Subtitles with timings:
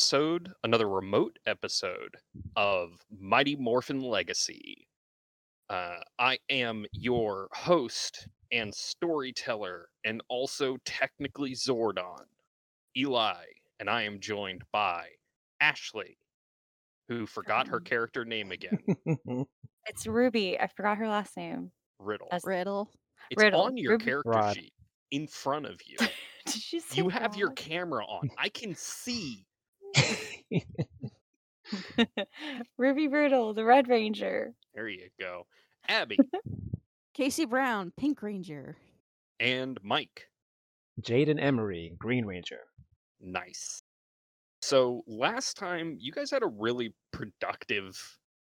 [0.00, 2.16] welcome to another episode, another remote episode
[2.56, 4.86] of Mighty Morphin Legacy.
[5.68, 12.18] Uh, I am your host and storyteller, and also technically Zordon,
[12.96, 13.44] Eli,
[13.80, 15.08] and I am joined by
[15.60, 16.18] Ashley,
[17.08, 18.78] who forgot her character name again,
[19.86, 20.58] It's Ruby.
[20.60, 21.70] I forgot her last name.
[21.98, 22.28] Riddle.
[22.30, 22.90] As- Riddle.
[23.30, 23.62] It's Riddle.
[23.62, 24.54] on your Ruby- character Rod.
[24.56, 24.72] sheet
[25.10, 25.96] in front of you.
[26.46, 28.30] Did you say You have your camera on.
[28.38, 29.44] I can see.
[32.78, 34.54] Ruby Riddle, the Red Ranger.
[34.74, 35.46] There you go.
[35.88, 36.18] Abby
[37.14, 38.76] Casey Brown, Pink Ranger.
[39.40, 40.28] and Mike.
[41.02, 42.60] Jaden Emery, Green Ranger.
[43.20, 43.82] Nice.
[44.62, 48.00] So last time you guys had a really productive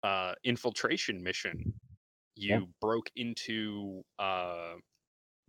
[0.03, 1.73] uh infiltration mission.
[2.35, 2.59] You Yeah.
[2.81, 4.73] broke into uh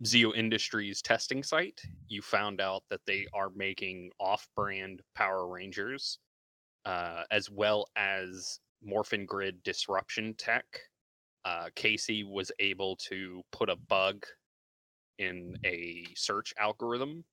[0.03, 1.81] Zeo Industries testing site.
[2.07, 6.19] You found out that they are making off-brand Power Rangers
[6.85, 10.65] uh as well as Morphin Grid disruption tech.
[11.45, 14.25] Uh Casey was able to put a bug
[15.19, 17.23] in a search algorithm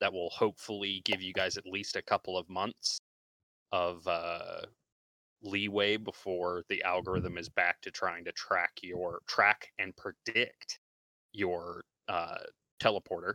[0.00, 2.98] that will hopefully give you guys at least a couple of months
[3.72, 4.60] of uh,
[5.42, 10.80] leeway before the algorithm is back to trying to track your track and predict
[11.32, 12.38] your uh,
[12.80, 13.34] teleporter.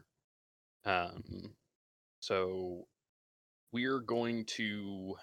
[0.86, 1.54] Um,
[2.20, 2.86] so
[3.72, 5.16] we're going to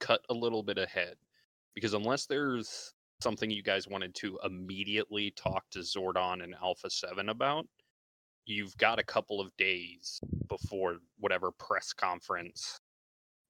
[0.00, 1.16] cut a little bit ahead
[1.74, 7.28] because unless there's something you guys wanted to immediately talk to Zordon and Alpha 7
[7.28, 7.66] about,
[8.46, 12.80] you've got a couple of days before whatever press conference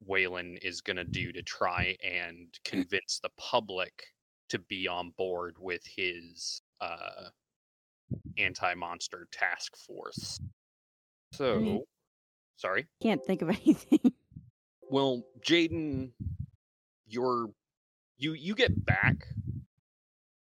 [0.08, 3.92] Waylon is going to do to try and convince the public
[4.48, 7.28] to be on board with his uh,
[8.38, 10.40] anti-monster task force.
[11.32, 11.84] So,
[12.56, 12.86] sorry.
[13.02, 14.12] Can't think of anything.
[14.90, 16.10] Well, Jaden,
[17.06, 17.48] you're
[18.18, 19.26] you you get back,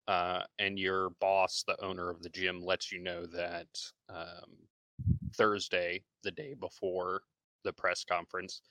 [0.07, 3.67] uh, and your boss, the owner of the gym, lets you know that
[4.09, 4.57] um,
[5.35, 7.21] Thursday, the day before
[7.63, 8.61] the press conference,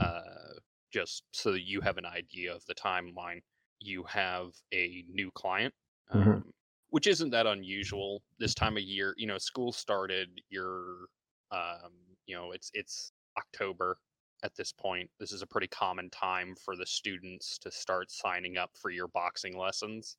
[0.00, 0.54] uh,
[0.92, 3.42] just so that you have an idea of the timeline,
[3.80, 5.74] you have a new client.
[6.10, 6.52] Um, Mhm.
[6.96, 9.14] Which isn't that unusual this time of year.
[9.18, 10.40] You know, school started.
[10.48, 11.08] You're,
[11.50, 11.92] um,
[12.26, 13.98] you know, it's it's October
[14.42, 15.10] at this point.
[15.20, 19.08] This is a pretty common time for the students to start signing up for your
[19.08, 20.16] boxing lessons,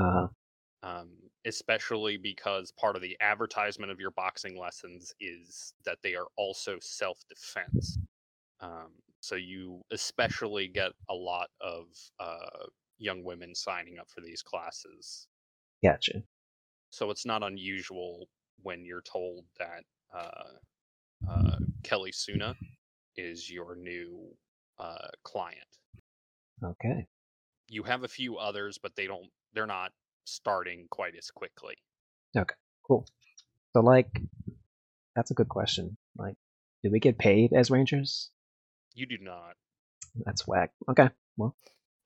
[0.00, 0.28] Uh,
[0.82, 1.10] um,
[1.44, 6.78] especially because part of the advertisement of your boxing lessons is that they are also
[6.80, 7.98] self defense.
[8.60, 11.86] Um, so you especially get a lot of
[12.20, 12.66] uh,
[12.98, 15.28] young women signing up for these classes.
[15.84, 16.22] Gotcha.
[16.90, 18.28] So it's not unusual
[18.62, 19.84] when you're told that
[20.16, 22.54] uh, uh, Kelly Suna
[23.16, 24.28] is your new
[24.78, 25.66] uh, client.
[26.62, 27.06] Okay.
[27.68, 29.28] You have a few others, but they don't.
[29.54, 29.92] They're not
[30.24, 31.74] starting quite as quickly.
[32.36, 32.54] Okay.
[32.86, 33.06] Cool.
[33.72, 34.22] So, like,
[35.14, 35.96] that's a good question.
[36.16, 36.36] Like,
[36.82, 38.30] do we get paid as Rangers?
[38.94, 39.54] You do not.
[40.24, 40.70] That's whack.
[40.88, 41.10] Okay.
[41.36, 41.56] Well,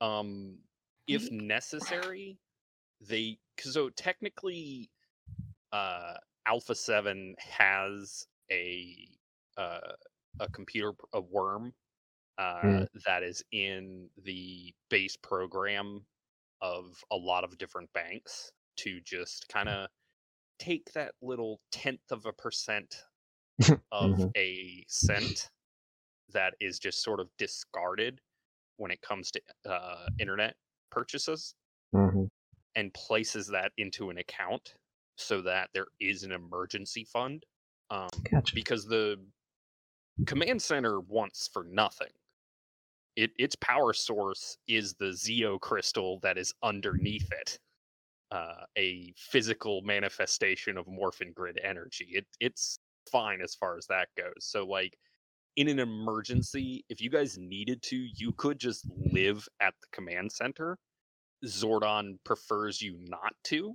[0.00, 0.59] Um,
[1.06, 2.38] if necessary,
[3.00, 4.91] they so technically,
[5.72, 6.15] uh,
[6.47, 9.09] Alpha Seven has a
[9.59, 9.93] uh,
[10.41, 11.75] a computer a worm
[12.39, 12.89] uh, Mm.
[13.06, 16.06] that is in the base program
[16.63, 19.89] of a lot of different banks to just kind of
[20.59, 23.04] take that little tenth of a percent
[23.92, 24.34] of Mhm.
[24.36, 25.51] a cent
[26.33, 28.21] that is just sort of discarded
[28.78, 30.57] when it comes to uh, internet
[30.91, 31.54] purchases
[31.92, 32.27] hmm
[32.77, 34.75] and places that into an account
[35.17, 37.45] so that there is an emergency fund
[37.91, 38.55] um, Gotcha.
[38.55, 39.17] because the
[40.27, 42.11] command center wants for nothing.
[43.17, 47.59] It, its power source is the zeo crystal that is underneath it
[48.31, 52.11] uh, a physical manifestation of morphin grid energy.
[52.13, 52.78] It, it's
[53.11, 54.33] fine as far as that goes.
[54.39, 54.97] So like
[55.57, 60.31] in an emergency if you guys needed to you could just live at the command
[60.31, 60.78] center
[61.45, 63.75] zordon prefers you not to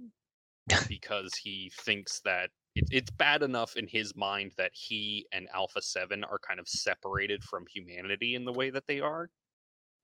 [0.87, 5.81] because he thinks that it, it's bad enough in his mind that he and Alpha
[5.81, 9.29] 7 are kind of separated from humanity in the way that they are.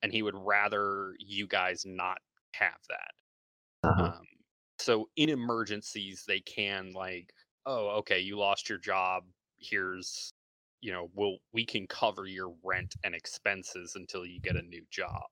[0.01, 2.17] And he would rather you guys not
[2.53, 3.89] have that.
[3.89, 4.03] Uh-huh.
[4.03, 4.25] Um,
[4.79, 7.31] so in emergencies, they can, like,
[7.65, 9.23] oh, okay, you lost your job.
[9.59, 10.33] Here's,
[10.81, 14.83] you know, we'll, we can cover your rent and expenses until you get a new
[14.89, 15.25] job.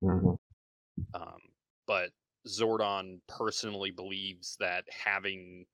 [0.00, 0.30] hmm
[1.14, 1.38] Um,
[1.88, 2.12] but
[2.48, 5.66] Zordon personally believes that having,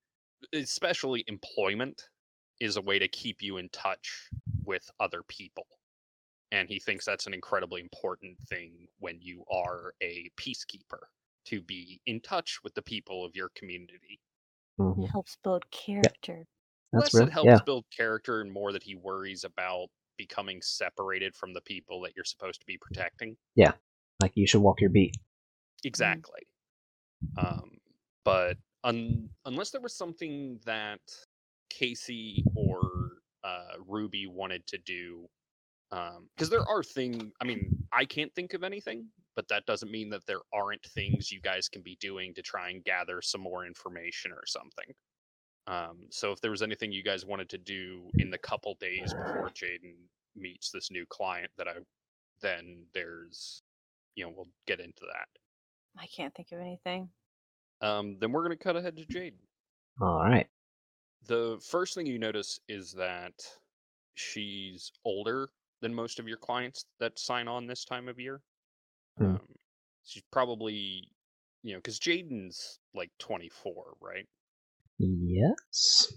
[0.54, 2.10] especially employment,
[2.60, 4.32] is a way to keep you in touch
[4.64, 5.66] with other people.
[6.52, 11.00] and he thinks that's an incredibly important thing when you are a peacekeeper
[11.46, 14.20] to be in touch with the people of your community.
[14.78, 15.04] Mhm.
[15.04, 16.46] It helps build character.
[16.92, 17.28] That's Less real.
[17.28, 17.60] it helps Yeah.
[17.60, 22.24] build character and more that he worries about becoming separated from the people that you're
[22.24, 23.38] supposed to be protecting.
[23.56, 23.72] Yeah,
[24.20, 25.16] like you should walk your beat.
[25.82, 26.40] Exactly.
[27.36, 27.78] Um,
[28.24, 31.00] but un- unless there was something that
[31.70, 32.80] Casey or
[33.44, 35.28] uh, Ruby wanted to do,
[35.92, 37.32] um because there are things.
[37.40, 41.30] I mean, I can't think of anything, but that doesn't mean that there aren't things
[41.30, 44.94] you guys can be doing to try and gather some more information or something.
[45.66, 49.14] Um, so if there was anything you guys wanted to do in the couple days
[49.14, 49.94] before Jaden
[50.36, 51.74] meets this new client, that I,
[52.42, 53.62] then there's,
[54.16, 55.28] you know, we'll get into that.
[55.98, 57.08] I can't think of anything.
[57.80, 59.34] Um, then we're gonna cut ahead to Jade.
[60.00, 60.46] All right.
[61.26, 63.32] The first thing you notice is that
[64.14, 65.48] she's older
[65.80, 68.40] than most of your clients that sign on this time of year.
[69.18, 69.24] Hmm.
[69.24, 69.40] Um,
[70.04, 71.08] she's probably,
[71.62, 74.26] you know, because Jaden's like 24, right?
[74.98, 76.12] Yes.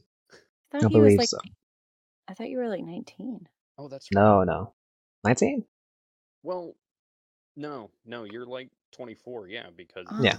[0.73, 1.37] I I thought he was believe like so.
[2.27, 3.47] I thought you were like 19.
[3.77, 4.21] Oh, that's right.
[4.21, 4.73] No, no.
[5.23, 5.63] 19?
[6.43, 6.75] Well,
[7.55, 10.37] no, no, you're like 24, yeah, because Yeah.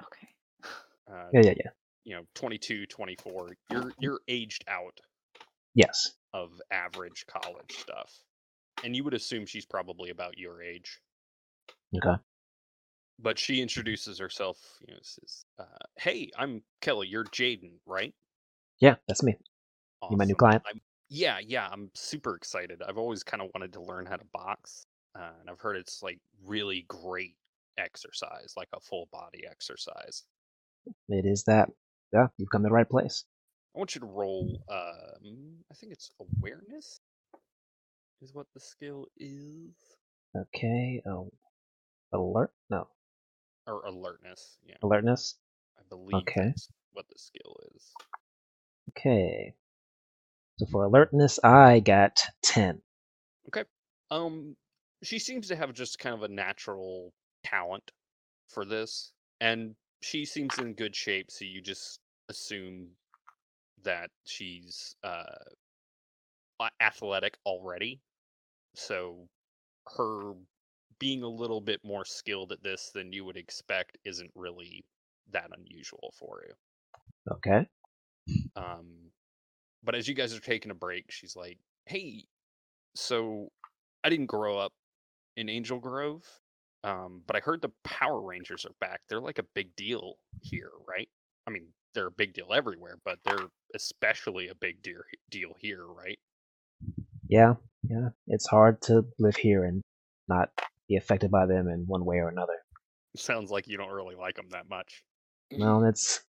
[0.00, 0.28] Oh, Okay.
[1.12, 1.70] uh, Yeah, yeah, yeah.
[2.04, 5.00] you know, 22, 24, you're you're aged out
[5.74, 6.16] Yes.
[6.34, 8.24] of average college stuff.
[8.84, 11.00] And you would assume she's probably about your age.
[11.96, 12.16] Okay.
[13.18, 15.64] But she introduces herself, you know, says, uh,
[15.98, 17.08] "Hey, I'm Kelly.
[17.08, 18.14] You're Jaden, right?"
[18.80, 19.36] Yeah, that's me.
[20.08, 20.62] You're my new client?
[20.66, 21.68] I'm, yeah, yeah.
[21.70, 22.82] I'm super excited.
[22.82, 26.02] I've always kind of wanted to learn how to box, uh, and I've heard it's
[26.02, 27.36] like really great
[27.78, 30.24] exercise, like a full body exercise.
[31.08, 31.70] It is that.
[32.12, 33.24] Yeah, you've come to the right place.
[33.74, 34.62] I want you to roll.
[34.70, 37.00] Um, I think it's awareness.
[38.20, 39.74] Is what the skill is,
[40.36, 41.02] Okay.
[41.06, 41.32] Oh,
[42.12, 42.52] alert?
[42.70, 42.86] No,
[43.66, 44.58] or alertness.
[44.64, 45.36] Yeah, alertness.
[45.78, 46.46] I believe Okay.
[46.48, 47.92] that's what the skill is.
[48.90, 49.54] Okay.
[50.58, 52.80] So for alertness, I got 10.
[53.48, 53.64] Okay.
[54.10, 54.54] Um,
[55.02, 57.12] she seems to have just kind of a natural
[57.52, 57.92] talent
[58.48, 61.30] for this, and she seems in good shape.
[61.30, 62.88] So you just assume
[63.82, 65.44] that she's uh
[66.80, 68.00] athletic already.
[68.74, 69.28] So
[69.96, 70.34] her
[70.98, 74.84] being a little bit more skilled at this than you would expect isn't really
[75.32, 76.54] that unusual for you.
[77.32, 77.66] Okay.
[78.56, 79.10] Um,
[79.82, 82.24] but as you guys are taking a break, she's like, "Hey,
[82.94, 83.50] so
[84.04, 84.72] I didn't grow up
[85.36, 86.41] in Angel Grove,
[86.84, 89.00] um, but I heard the Power Rangers are back.
[89.08, 91.08] They're like a big deal here, right?
[91.46, 95.84] I mean, they're a big deal everywhere, but they're especially a big deal deal here,
[95.86, 96.18] right?
[97.28, 98.10] Yeah, yeah.
[98.26, 99.82] It's hard to live here and
[100.28, 100.50] not
[100.88, 102.56] be affected by them in one way or another.
[103.16, 105.02] Sounds like you don't really like them that much.
[105.56, 106.22] Well, it's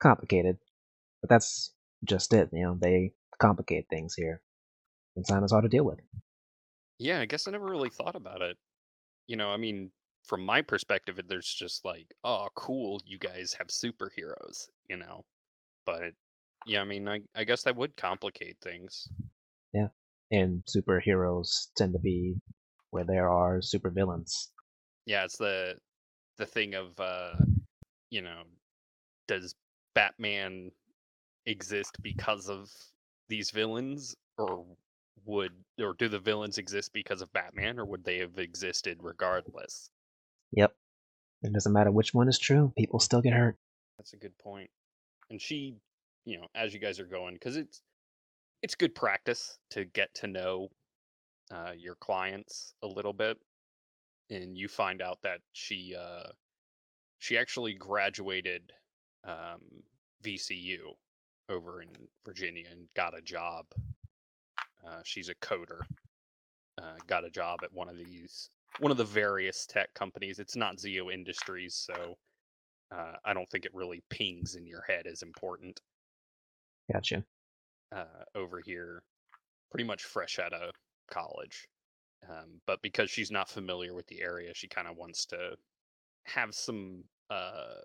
[0.00, 0.56] complicated,
[1.20, 1.72] but that's
[2.04, 2.48] just it.
[2.52, 4.40] You know, they complicate things here.
[5.14, 5.98] Sometimes it's hard to deal with.
[6.98, 8.56] Yeah, I guess I never really thought about it.
[9.26, 9.90] You know, I mean,
[10.24, 15.24] from my perspective, there's just like, oh, cool, you guys have superheroes, you know.
[15.84, 16.12] But
[16.66, 19.08] yeah, I mean, I, I guess that would complicate things.
[19.72, 19.88] Yeah,
[20.30, 22.36] and superheroes tend to be
[22.90, 24.48] where there are supervillains.
[25.06, 25.76] Yeah, it's the
[26.38, 27.34] the thing of, uh,
[28.10, 28.42] you know,
[29.28, 29.54] does
[29.94, 30.70] Batman
[31.46, 32.70] exist because of
[33.28, 34.64] these villains, or
[35.24, 39.90] would, or do the villains exist because of Batman, or would they have existed regardless?
[40.52, 40.74] Yep.
[41.42, 43.56] It doesn't matter which one is true, people still get hurt.
[43.98, 44.70] That's a good point.
[45.30, 45.76] And she,
[46.24, 47.82] you know, as you guys are going, because it's
[48.62, 50.68] it's good practice to get to know
[51.52, 53.38] uh, your clients a little bit,
[54.30, 56.28] and you find out that she uh,
[57.18, 58.72] she actually graduated
[59.24, 59.60] um,
[60.24, 60.78] VCU
[61.48, 61.88] over in
[62.24, 63.66] Virginia and got a job.
[64.86, 65.82] Uh, she's a coder.
[66.78, 70.38] Uh, got a job at one of these one of the various tech companies.
[70.38, 72.16] It's not Zeo Industries, so
[72.90, 75.80] uh, I don't think it really pings in your head as important
[76.92, 77.24] Gotcha.
[77.92, 79.02] uh, over here,
[79.70, 80.72] pretty much fresh out of
[81.10, 81.68] college.
[82.28, 85.56] Um, but because she's not familiar with the area, she kind of wants to
[86.24, 87.76] have some uh,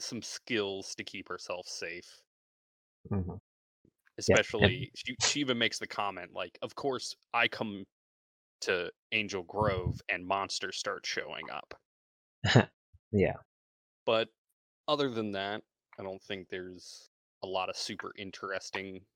[0.00, 2.22] some skills to keep herself safe.
[3.10, 3.36] hmm
[4.18, 7.84] Especially, she she even makes the comment like, "Of course, I come
[8.62, 11.74] to Angel Grove and monsters start showing up."
[13.12, 13.36] Yeah.
[14.06, 14.28] But
[14.88, 15.62] other than that,
[15.98, 17.10] I don't think there's
[17.42, 19.06] a lot of super interesting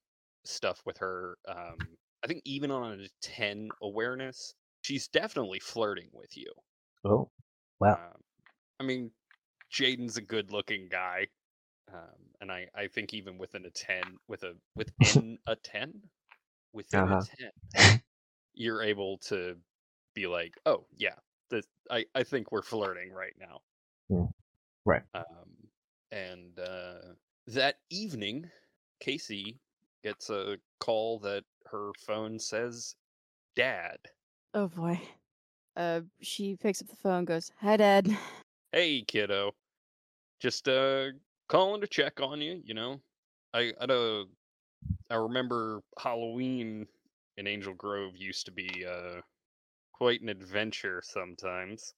[0.44, 1.38] stuff with her.
[1.48, 6.52] Um, I think even on a 10 awareness, she's definitely flirting with you.
[7.04, 7.30] Oh,
[7.80, 7.94] wow.
[7.94, 8.20] Um,
[8.80, 9.12] I mean,
[9.72, 11.28] Jaden's a good-looking guy,
[11.92, 16.10] um, and I, I think even within a 10, with a within a 10,
[16.72, 17.24] within Uh-huh.
[17.38, 18.00] a 10,
[18.54, 19.58] you're able to
[20.14, 21.16] be like, oh yeah,
[21.50, 23.62] this, I, I think we're flirting right now.
[24.10, 24.28] Mm,
[24.84, 25.04] right.
[25.14, 25.68] Um,
[26.10, 27.14] and uh,
[27.46, 28.50] that evening,
[29.00, 29.60] Casey
[30.02, 32.96] gets a call that her phone says,
[33.56, 34.12] "Dad."
[34.54, 35.00] Oh boy.
[35.76, 38.18] Uh, she picks up the phone, goes, "Hi, Dad."
[38.72, 39.56] Hey, kiddo.
[40.40, 41.12] Just uh
[41.48, 43.00] calling to check on you, you know.
[43.54, 44.26] I I know
[45.10, 46.86] I remember Halloween
[47.36, 49.20] in Angel Grove used to be uh
[49.92, 51.94] quite an adventure sometimes.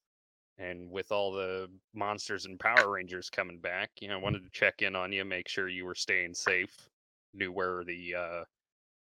[0.57, 4.49] And with all the monsters and Power Rangers coming back, you know, I wanted to
[4.51, 6.87] check in on you, make sure you were staying safe,
[7.33, 8.43] knew where the uh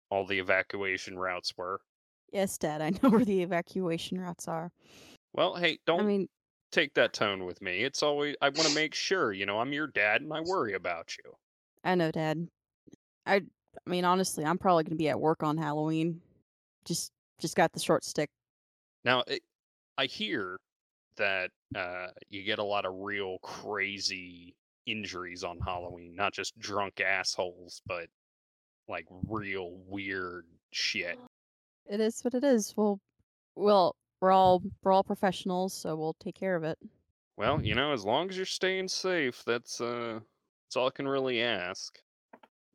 [0.09, 1.81] all the evacuation routes were.
[2.31, 2.81] Yes, Dad.
[2.81, 4.71] I know where the evacuation routes are.
[5.33, 6.29] Well, hey, don't I mean,
[6.71, 7.83] take that tone with me.
[7.83, 10.73] It's always I want to make sure, you know, I'm your dad and I worry
[10.73, 11.33] about you.
[11.83, 12.47] I know, Dad.
[13.25, 16.21] I, I mean, honestly, I'm probably gonna be at work on Halloween.
[16.85, 18.29] Just, just got the short stick.
[19.03, 19.41] Now, it,
[19.97, 20.59] I hear
[21.17, 26.99] that uh, you get a lot of real crazy injuries on Halloween, not just drunk
[26.99, 28.07] assholes, but
[28.87, 31.19] like real weird shit.
[31.91, 32.75] It is what it is.
[32.77, 32.99] Well,
[33.55, 36.79] well, we're all we're all professionals, so we'll take care of it.
[37.37, 40.19] Well, you know, as long as you're staying safe, that's uh
[40.67, 41.99] that's all I can really ask.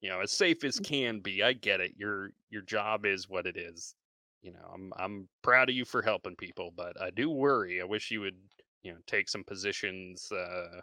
[0.01, 1.43] You know, as safe as can be.
[1.43, 1.97] I get it.
[1.97, 3.97] Your your job is what it is.
[4.43, 7.81] You know, I'm I'm proud of you for helping people, but I do worry.
[7.81, 8.41] I wish you would,
[8.83, 10.81] you know, take some positions uh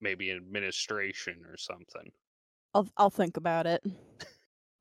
[0.00, 2.12] maybe administration or something.
[2.74, 3.82] I'll I'll think about it.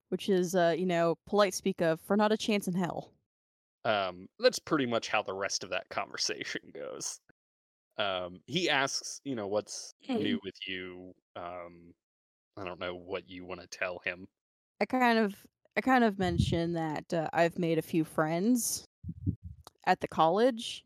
[0.10, 3.12] Which is, uh, you know, polite speak of for not a chance in hell.
[3.86, 7.20] Um that's pretty much how the rest of that conversation goes.
[7.98, 11.14] Um he asks, you know, what's new with you?
[11.36, 11.94] Um
[12.58, 14.28] I don't know what you want to tell him.
[14.80, 18.86] I kind of I kind of mentioned that uh, I've made a few friends
[19.86, 20.86] at the college,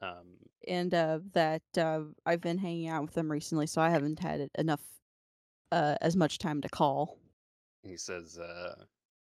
[0.00, 4.18] Um and uh, that uh, I've been hanging out with them recently, so I haven't
[4.18, 5.00] had enough
[5.72, 7.18] uh, as much time to call.
[7.82, 8.86] He says, uh,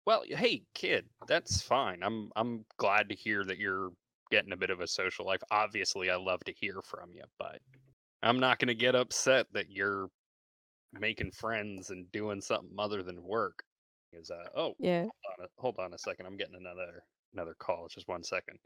[0.09, 2.03] "Well, hey, kid, that's fine.
[2.03, 3.91] I'm I'm glad to hear that you're
[4.31, 5.41] getting a bit of a social life.
[5.51, 7.61] Obviously, I love to hear from you, but
[8.23, 10.09] I'm not going to get upset that you're
[10.93, 13.63] making friends and doing something other than work."
[14.13, 15.03] Goes, uh, "Oh, Yeah.
[15.03, 16.25] hold on, a, hold on a second.
[16.27, 17.87] I'm getting another another call.
[17.89, 18.59] Just one second.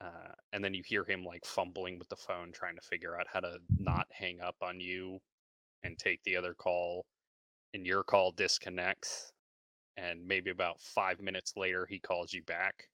[0.00, 3.28] Uh, and then you hear him like fumbling with the phone, trying to figure out
[3.32, 5.20] how to not hang up on you
[5.84, 7.06] and take the other call.
[7.74, 9.32] And your call disconnects.
[10.00, 12.88] And maybe about five minutes later, he calls you back.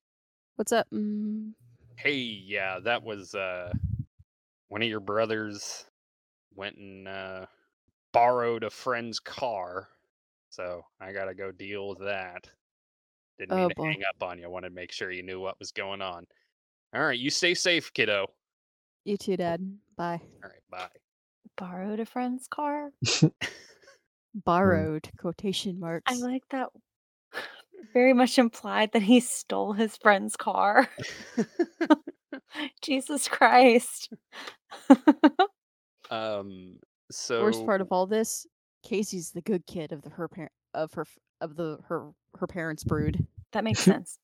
[0.57, 0.87] What's up?
[0.91, 1.53] Mm,
[1.97, 3.73] Hey, yeah, that was uh,
[4.69, 5.85] one of your brothers
[6.55, 7.47] went and uh,
[8.13, 9.89] borrowed a friend's car.
[10.49, 12.49] So I got to go deal with that.
[13.39, 13.85] Didn't Oh, mean to boy.
[13.93, 14.45] hang up on you.
[14.45, 16.25] I wanted to make sure you knew what was going on.
[16.95, 18.27] All right, you stay safe, kiddo.
[19.05, 19.61] you too, Dad.
[19.97, 20.21] Bye.
[20.43, 20.89] All right, bye.
[21.57, 22.93] Borrowed a friend's car.
[24.35, 26.13] Borrowed quotation marks.
[26.13, 26.71] I like that.
[27.93, 30.89] Very much implied that he stole his friend's car.
[32.83, 34.13] Jesus Christ.
[36.11, 36.77] um,
[37.11, 38.47] so Worst part of all this,
[38.83, 41.07] Casey's the good kid of the her par- of her
[41.41, 43.27] of the her her parents' brood.
[43.53, 44.19] that makes sense.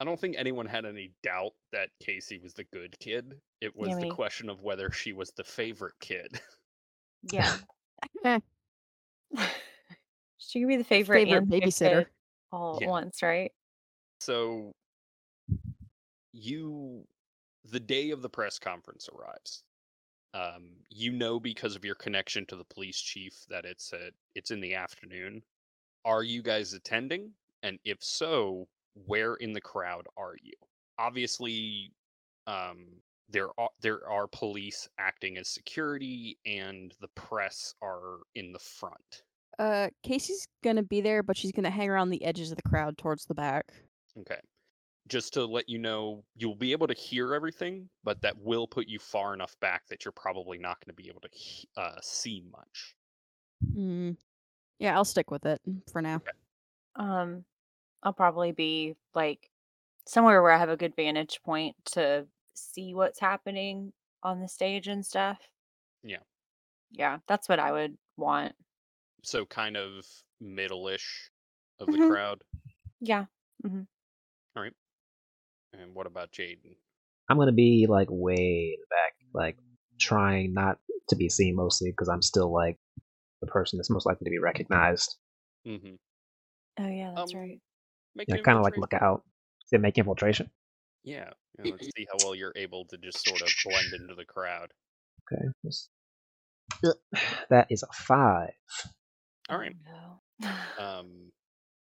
[0.00, 3.34] I don't think anyone had any doubt that Casey was the good kid.
[3.60, 6.40] It was Yeah, the question of whether she was the favorite kid.
[7.32, 7.56] Yeah.
[10.38, 12.06] She could be the favorite, favorite babysitter.
[12.52, 12.86] All Yeah.
[12.86, 13.52] at once, right?
[14.20, 14.74] So
[16.32, 17.06] you
[17.64, 19.64] the day of the press conference arrives.
[20.34, 24.50] Um, you know because of your connection to the police chief that it's at it's
[24.50, 25.44] in the afternoon.
[26.04, 27.34] Are you guys attending?
[27.62, 30.54] And if so, where in the crowd are you?
[30.98, 31.94] Obviously,
[32.46, 38.58] um, there are there are police acting as security, and the press are in the
[38.60, 39.24] front.
[39.58, 42.98] Uh, Casey's gonna be there, but she's gonna hang around the edges of the crowd
[42.98, 43.72] towards the back.
[44.18, 44.40] Okay.
[45.06, 48.88] Just to let you know, you'll be able to hear everything, but that will put
[48.88, 51.28] you far enough back that you're probably not going to be able to
[51.76, 52.94] uh, see much.
[53.74, 54.12] Hmm.
[54.78, 55.60] Yeah, I'll stick with it
[55.92, 56.22] for now.
[56.96, 57.44] Um,
[58.02, 59.50] I'll probably be like
[60.06, 63.92] somewhere where I have a good vantage point to see what's happening
[64.22, 65.38] on the stage and stuff.
[66.02, 66.18] Yeah.
[66.90, 68.54] Yeah, that's what I would want.
[69.24, 70.06] So kind of
[70.40, 71.30] middle-ish
[71.80, 72.10] of the Mhm.
[72.10, 72.42] crowd.
[73.00, 73.26] Yeah.
[73.64, 73.86] Mhm.
[74.56, 74.74] All right.
[75.72, 76.76] And what about Jaden?
[77.28, 79.56] I'm gonna be like way in the back, like
[79.98, 80.78] trying not
[81.08, 82.78] to be seen mostly because I'm still like
[83.40, 85.16] the person that's most likely to be recognized.
[85.66, 85.94] Mm-hmm.
[86.78, 87.60] Oh yeah, that's Um, right.
[88.14, 89.24] Make Yeah, kind of like look out.
[89.70, 90.50] Did make infiltration?
[91.02, 91.30] Yeah.
[91.58, 94.24] you know, let's see how well you're able to just sort of blend into the
[94.24, 94.72] crowd.
[95.32, 95.44] Okay.
[97.50, 98.50] That is a five.
[99.48, 99.76] All right.
[99.84, 100.20] No.
[100.78, 101.30] Um,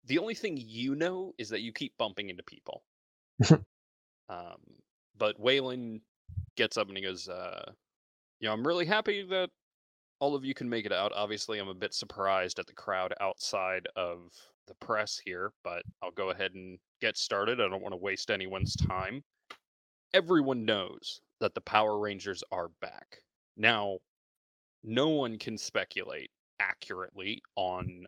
[0.05, 2.83] the only thing you know is that you keep bumping into people.
[3.51, 3.59] um,
[5.17, 6.01] but Waylon
[6.55, 7.71] gets up and he goes, uh,
[8.39, 9.49] "You know, I'm really happy that
[10.19, 11.11] all of you can make it out.
[11.15, 14.31] Obviously, I'm a bit surprised at the crowd outside of
[14.67, 17.59] the press here, but I'll go ahead and get started.
[17.61, 19.23] I don't want to waste anyone's time.
[20.13, 23.21] Everyone knows that the Power Rangers are back.
[23.57, 23.99] Now,
[24.83, 28.07] no one can speculate accurately on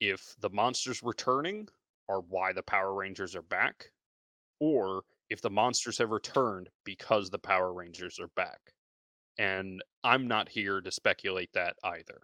[0.00, 1.68] if the monsters returning
[2.08, 3.90] are why the Power Rangers are back,
[4.60, 8.60] or if the monsters have returned because the Power Rangers are back.
[9.38, 12.20] And I'm not here to speculate that either.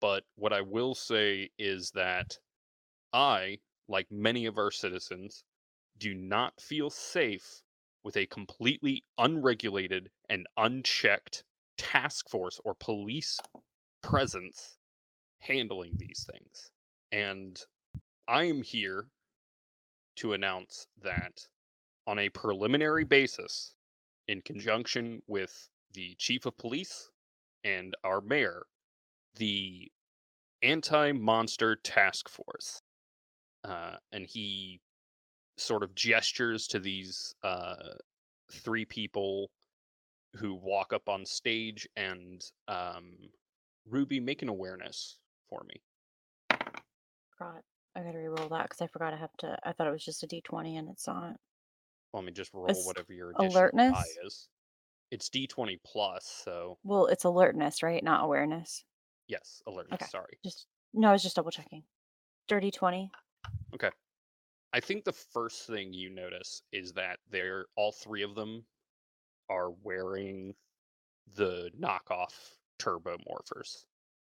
[0.00, 2.38] But what I will say is that
[3.12, 5.44] I, like many of our citizens,
[5.98, 7.62] do not feel safe
[8.04, 11.44] with a completely unregulated and unchecked
[11.78, 13.38] task force or police
[14.06, 14.76] presence
[15.40, 16.70] handling these things.
[17.10, 17.60] And
[18.28, 19.06] I am here
[20.16, 21.40] to announce that
[22.06, 23.74] on a preliminary basis,
[24.28, 27.10] in conjunction with the chief of police
[27.64, 28.62] and our mayor,
[29.34, 29.90] the
[30.62, 32.80] anti monster task force.
[33.64, 34.80] Uh, and he
[35.56, 37.74] sort of gestures to these uh,
[38.52, 39.50] three people
[40.36, 43.14] who walk up on stage and um,
[43.88, 45.18] Ruby, make an awareness
[45.48, 45.80] for me.
[47.36, 47.62] forgot.
[47.94, 49.56] I gotta re-roll that because I forgot I have to.
[49.64, 51.36] I thought it was just a D twenty and it's not.
[52.12, 53.96] Let me just roll It's whatever your alertness?
[54.24, 54.48] is.
[55.10, 58.02] It's D20 plus, so Well, it's alertness, right?
[58.02, 58.84] Not awareness.
[59.28, 60.00] yes, alertness.
[60.02, 60.10] Okay.
[60.10, 60.38] Sorry.
[60.44, 61.84] Just no, I was just double checking.
[62.48, 63.10] Dirty twenty.
[63.74, 63.90] Okay.
[64.72, 68.64] I think the first thing you notice is that they're all three of them
[69.48, 70.54] are wearing
[71.36, 72.34] the knockoff
[72.78, 73.86] turbo morphers.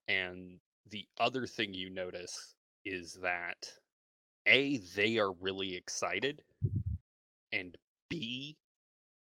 [0.08, 3.66] And the other thing you notice is that
[4.46, 6.42] A, they are really excited,
[7.52, 7.76] and
[8.08, 8.56] B,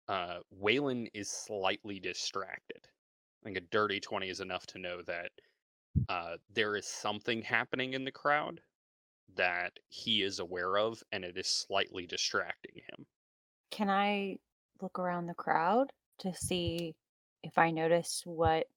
[0.07, 2.87] uh, Waylon is slightly distracted.
[3.41, 5.31] I think a dirty 20 is enough to know that
[6.07, 8.61] uh, there is something happening in the crowd
[9.35, 13.05] that he is aware of, and it is slightly distracting him.
[13.71, 14.37] Can I
[14.81, 16.95] look around the crowd to see
[17.43, 18.67] if I notice what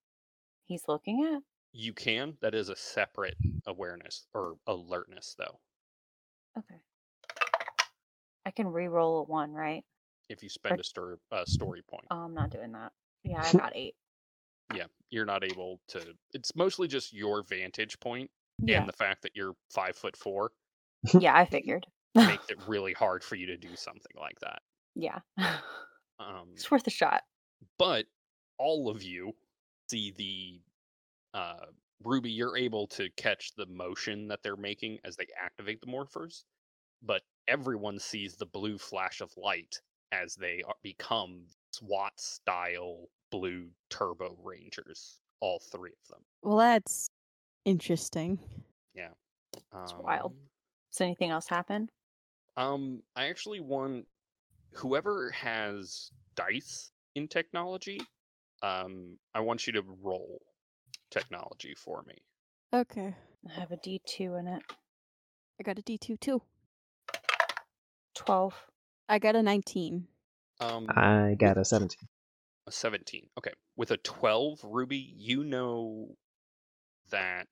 [0.72, 1.42] he's looking at?
[1.72, 2.38] You can.
[2.40, 5.60] That is a separate awareness or alertness, though.
[6.56, 6.82] Okay.
[8.46, 9.84] I can re-roll a one, right?
[10.28, 12.92] If you spend a story, uh, story point, Oh, I'm not doing that.
[13.24, 13.96] Yeah, I got eight.
[14.70, 16.14] yeah, you're not able to.
[16.32, 20.52] It's mostly just your vantage point Yeah, and the fact that you're five foot four
[21.18, 21.86] yeah, I figured.
[22.24, 24.62] makes it really hard for you to do something like that.
[24.94, 25.20] yeah,
[26.18, 27.24] Um, it's worth a shot.
[27.78, 28.06] but
[28.58, 29.34] all of you
[29.92, 31.66] see the uh,
[32.02, 32.30] Ruby.
[32.30, 36.44] You're able to catch the motion that they're making as they activate the morphers,
[37.02, 39.80] but everyone sees the blue flash of light
[40.12, 45.20] as they are, become SWAT style blue turbo rangers.
[45.40, 46.20] All three of them.
[46.42, 47.10] Well, that's
[47.64, 48.38] interesting.
[48.94, 49.08] Yeah.
[49.82, 50.32] It's wild.
[50.32, 50.38] Um,
[50.92, 51.88] Does anything else happen?
[52.56, 54.06] Um, I actually want
[54.72, 58.00] whoever has dice in technology.
[58.62, 60.40] Um, I want you to roll
[61.10, 62.14] technology for me.
[62.72, 63.14] Okay.
[63.48, 64.62] I have a D two in it.
[65.60, 66.42] I got a D2 too.
[68.14, 68.54] Twelve.
[69.08, 70.06] I got a 19.
[70.60, 72.08] Um, I got a with 17.
[72.66, 73.28] a seventeen.
[73.38, 76.16] Okay, with a twelve, Ruby, you know
[77.10, 77.48] that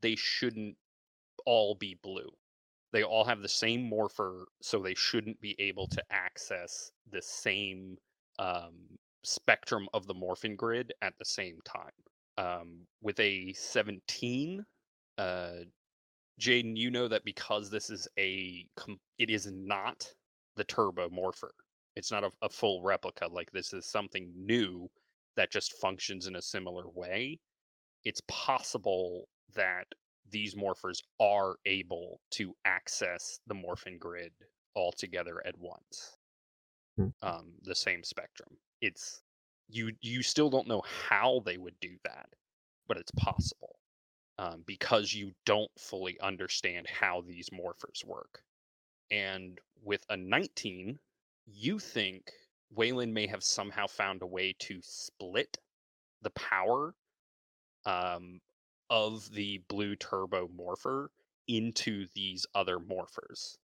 [0.00, 0.76] they shouldn't
[1.44, 2.30] all be blue.
[2.92, 7.98] They all have the same morpher, so they shouldn't be able to access the same
[8.38, 11.90] um, spectrum of the morphin grid at the same time.
[12.38, 14.64] Um, with a 17,
[15.18, 15.50] uh,
[16.40, 20.06] Jaden, you know that because this is a, com- it is not
[20.56, 21.52] the turbo morpher.
[21.96, 23.26] It's not a, a full replica.
[23.26, 24.88] Like this is something new
[25.36, 27.40] that just functions in a similar way.
[28.04, 29.86] It's possible that
[30.30, 34.32] these morphers are able to access the morphin grid
[34.74, 36.16] all together at once.
[36.96, 37.08] Hmm.
[37.22, 38.56] Um, the same spectrum.
[38.80, 39.22] It's
[39.68, 39.92] you.
[40.00, 42.28] You still don't know how they would do that,
[42.88, 43.76] but it's possible
[44.38, 48.42] um, because you don't fully understand how these morphers work.
[49.10, 50.98] And with a 19,
[51.46, 52.32] you think
[52.76, 55.58] Waylon may have somehow found a way to split
[56.22, 56.94] the power
[57.84, 58.40] um,
[58.90, 61.10] of the blue turbo morpher
[61.48, 63.58] into these other morphers.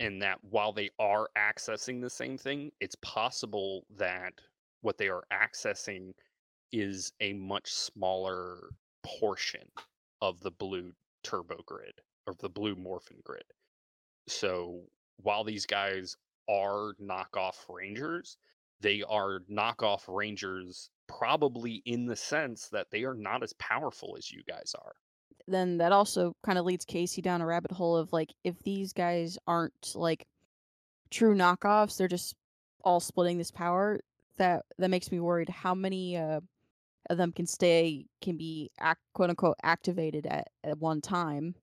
[0.00, 4.34] And that while they are accessing the same thing, it's possible that
[4.82, 6.12] what they are accessing
[6.72, 8.70] is a much smaller
[9.02, 9.66] portion
[10.20, 13.44] of the blue turbo grid or the blue morphin grid.
[14.28, 14.82] So
[15.16, 16.16] while these guys
[16.48, 18.36] are knockoff rangers,
[18.80, 24.30] they are knockoff rangers probably in the sense that they are not as powerful as
[24.30, 24.92] you guys are.
[25.46, 28.92] Then that also kind of leads Casey down a rabbit hole of like if these
[28.92, 30.26] guys aren't like
[31.10, 32.34] true knockoffs, they're just
[32.84, 34.00] all splitting this power.
[34.40, 35.50] That that makes me worried.
[35.50, 36.40] How many uh,
[37.10, 41.54] of them can stay can be act, quote unquote activated at, at one time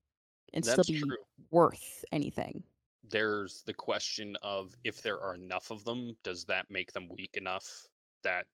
[0.53, 1.17] and That's still be true.
[1.51, 2.63] worth anything?
[3.09, 7.35] There's the question of if there are enough of them, does that make them weak
[7.37, 7.87] enough
[8.23, 8.45] that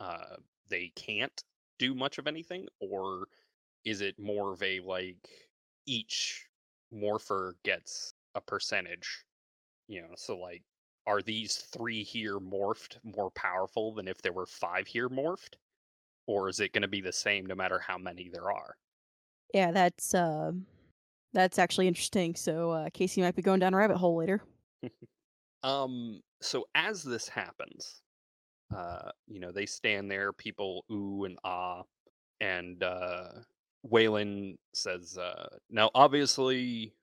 [0.00, 0.36] uh,
[0.68, 1.44] they can't
[1.78, 2.66] do much of anything?
[2.80, 3.28] Or
[3.84, 5.28] is it more of a like
[5.86, 6.48] each
[6.90, 9.24] morpher gets a percentage?
[9.88, 10.62] You know, so like,
[11.08, 15.54] are these three here morphed more powerful than if there were five here morphed?
[16.26, 18.76] Or is it going to be the same no matter how many there are?
[19.54, 20.52] Yeah, that's uh,
[21.32, 22.34] that's actually interesting.
[22.34, 24.42] So uh, Casey might be going down a rabbit hole later.
[25.64, 28.02] Um, so as this happens,
[28.72, 31.82] uh, you know, they stand there, people ooh and ah,
[32.40, 33.30] and uh
[33.84, 36.94] Waylon says, uh, now obviously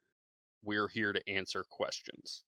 [0.64, 2.44] we're here to answer questions.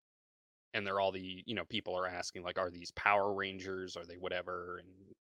[0.73, 3.95] And they're all the, you know, people are asking, like, are these Power Rangers?
[3.95, 4.77] Are they whatever?
[4.80, 4.89] And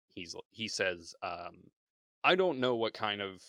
[0.08, 1.56] he's he says, um,
[2.24, 3.42] I don't know what kind of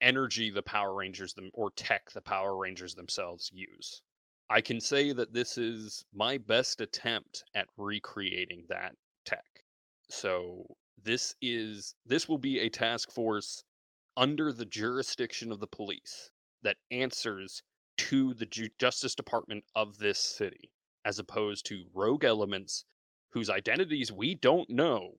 [0.00, 4.02] energy the Power Rangers them or tech the Power Rangers themselves use.
[4.50, 9.44] I can say that this is my best attempt at recreating that tech.
[10.08, 10.64] So
[11.02, 13.62] this is this will be a task force
[14.16, 16.30] under the jurisdiction of the police
[16.62, 17.62] that answers
[17.98, 20.70] to the Ju- Justice Department of this city,
[21.08, 22.84] as opposed to rogue elements
[23.32, 25.12] whose identities we don't know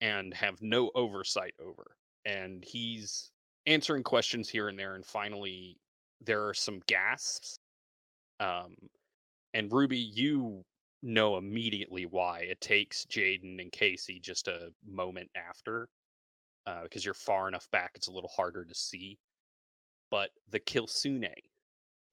[0.00, 1.84] and have no oversight over.
[2.24, 3.30] And he's
[3.66, 5.76] answering questions here and there, and finally,
[6.24, 7.58] there are some gasps.
[8.40, 8.76] Um,
[9.52, 10.64] and Ruby, you
[11.02, 15.86] know immediately why it takes Jaden and Casey just a moment after,
[16.66, 19.18] uh, because you're far enough back, it's a little harder to see.
[20.10, 21.28] But the Kitsune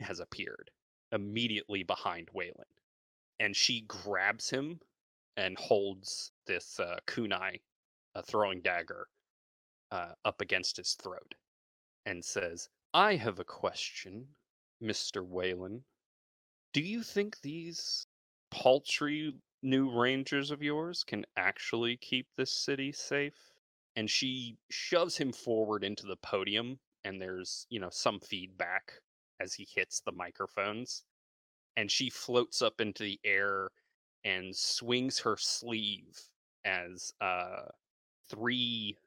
[0.01, 0.71] has appeared
[1.13, 2.63] immediately behind Waylon,
[3.39, 4.79] and she grabs him
[5.35, 7.61] and holds this uh, kunai,
[8.15, 9.07] a throwing dagger,
[9.91, 11.35] uh, up against his throat,
[12.05, 14.35] and says, "I have a question,
[14.79, 15.83] Mister Waylon.
[16.73, 18.07] Do you think these
[18.51, 23.53] paltry new rangers of yours can actually keep this city safe?"
[23.95, 29.01] And she shoves him forward into the podium, and there's you know some feedback
[29.39, 31.03] as he hits the microphones,
[31.77, 33.69] and she floats up into the air
[34.25, 36.19] and swings her sleeve
[36.65, 37.63] as uh
[38.29, 38.97] three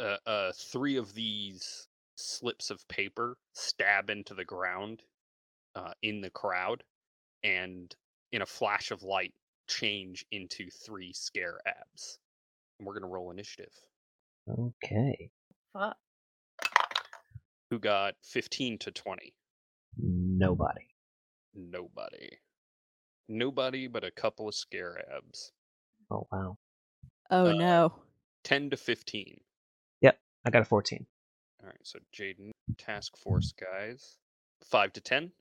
[0.00, 1.86] uh, uh three of these
[2.16, 5.02] slips of paper stab into the ground
[5.76, 6.82] uh in the crowd
[7.44, 7.94] and
[8.32, 9.32] in a flash of light
[9.68, 12.18] change into three scarabs
[12.78, 13.72] and we're gonna roll initiative
[14.48, 15.30] Okay.
[15.72, 15.96] Fuck.
[17.70, 19.32] who got 15 to 20
[19.96, 20.86] Nobody.
[21.54, 22.30] Nobody
[23.28, 25.52] nobody but a couple of scare abs
[26.10, 26.56] Oh wow.
[27.30, 27.92] Oh Uh, no.
[28.44, 29.40] 10 to 15
[30.00, 31.06] Yep, I got a 14.
[31.62, 34.16] all right so jaden task force guys
[34.64, 35.32] 5 to 10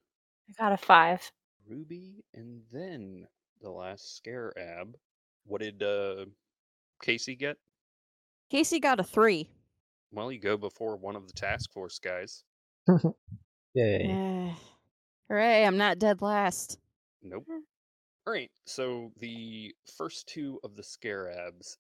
[0.50, 1.32] I got a five.
[1.68, 3.28] Ruby, and then
[3.62, 4.98] the last scarab.
[5.46, 6.26] What did uh
[7.04, 7.58] Casey get?
[8.50, 9.48] Casey got a three.
[10.12, 12.44] Well, you go before one of the task force guys.
[13.76, 14.10] Yay.
[14.10, 14.54] Eh.
[15.30, 15.64] Hooray!
[15.66, 16.80] I'm not dead last.
[17.22, 17.46] Nope.
[18.26, 18.50] All right.
[18.66, 21.78] So the first two of the scarabs.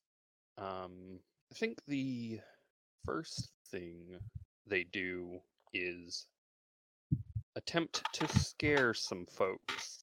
[0.58, 1.20] Um,
[1.52, 2.40] I think the
[3.06, 4.20] first thing
[4.68, 5.40] they do
[5.74, 6.28] is
[7.56, 10.00] attempt to scare some folks.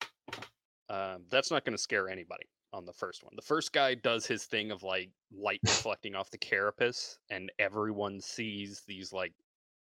[0.88, 3.32] Um, that's not going to scare anybody on the first one.
[3.36, 8.20] The first guy does his thing of like light reflecting off the carapace, and everyone
[8.20, 9.32] sees these like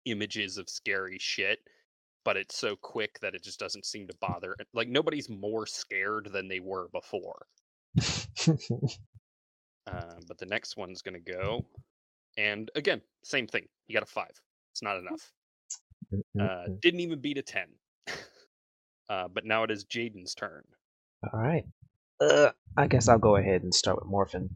[0.06, 1.60] images of scary shit.
[2.26, 4.56] But it's so quick that it just doesn't seem to bother.
[4.74, 7.46] Like nobody's more scared than they were before.
[7.98, 8.04] Uh,
[10.28, 11.66] but the next one's going to go,
[12.38, 13.68] and again, same thing.
[13.88, 14.32] You got a five.
[14.72, 15.32] It's not enough.
[16.40, 17.68] Uh, didn't even beat a ten.
[19.10, 20.62] Uh, but now it is Jaden's turn.
[21.34, 21.66] All right.
[22.22, 24.50] Uh, I guess I'll go ahead and start with morphing.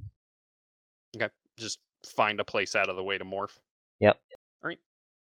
[1.15, 3.57] Okay, just find a place out of the way to morph.
[3.99, 4.19] Yep.
[4.63, 4.79] All right.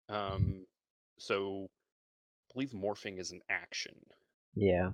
[0.09, 0.65] Um,
[1.17, 1.69] so
[2.55, 3.95] believe morphing is an action.
[4.55, 4.91] Yeah.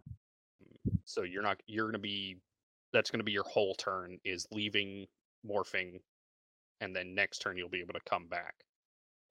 [0.62, 2.38] Mm, so you're not you're gonna be
[2.92, 5.08] that's gonna be your whole turn is leaving
[5.48, 6.02] morphing,
[6.82, 8.56] and then next turn you'll be able to come back.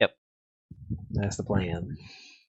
[0.00, 0.16] Yep.
[1.10, 1.96] That's the plan.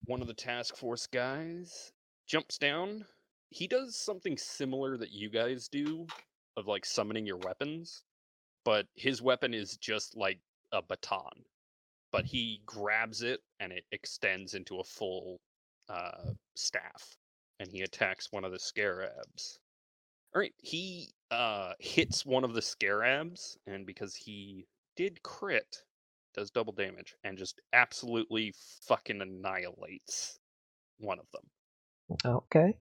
[0.06, 1.92] One of the task force guys
[2.28, 3.06] jumps down.
[3.50, 6.08] He does something similar that you guys do
[6.56, 8.04] of like summoning your weapons,
[8.64, 10.40] but his weapon is just like
[10.72, 11.46] a baton.
[12.12, 15.40] But he grabs it and it extends into a full
[15.92, 17.18] uh, staff,
[17.60, 19.60] and he attacks one of the scarabs.
[20.34, 25.84] All right, he uh, hits one of the scarabs, and because he did crit,
[26.34, 28.54] does double damage and just absolutely
[28.88, 30.40] fucking annihilates
[31.00, 31.44] one of them.
[32.26, 32.78] Okay.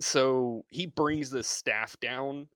[0.00, 2.48] So he brings this staff down,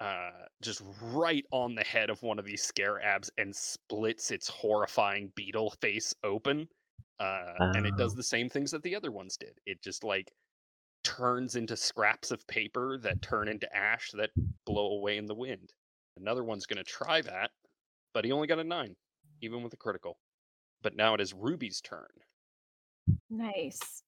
[0.00, 0.30] uh,
[0.62, 5.74] just right on the head of one of these scarabs and splits its horrifying beetle
[5.80, 6.68] face open.
[7.20, 8.16] Uh, and it does Oh.
[8.16, 9.60] the same things that the other ones did.
[9.66, 10.32] It just like
[11.04, 14.30] turns into scraps of paper that turn into ash that
[14.64, 15.72] blow away in the wind.
[16.16, 17.50] Another one's going to try that,
[18.12, 18.96] but he only got a nine,
[19.40, 20.18] even with a critical.
[20.82, 22.08] But now it is Ruby's turn.
[23.30, 24.02] Nice.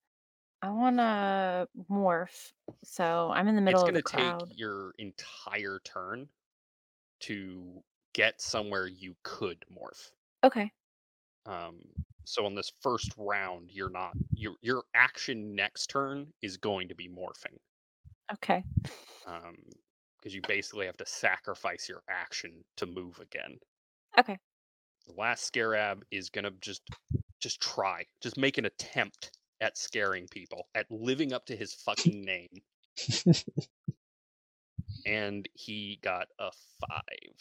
[0.62, 2.52] I want to morph.
[2.82, 4.22] So I'm in the middle it's of the crowd.
[4.22, 6.28] It's going to take your entire turn
[7.20, 7.82] to
[8.14, 10.10] get somewhere you could morph.
[10.44, 10.72] Okay.
[11.44, 11.80] Um,
[12.26, 16.94] so on this first round, you're not your your action next turn is going to
[16.94, 17.56] be morphing.
[18.32, 18.64] Okay.
[19.26, 19.56] Um,
[20.18, 23.58] because you basically have to sacrifice your action to move again.
[24.18, 24.36] Okay.
[25.06, 26.82] The last scarab is gonna just
[27.40, 32.22] just try, just make an attempt at scaring people, at living up to his fucking
[32.22, 32.48] name.
[35.06, 37.36] and he got a five.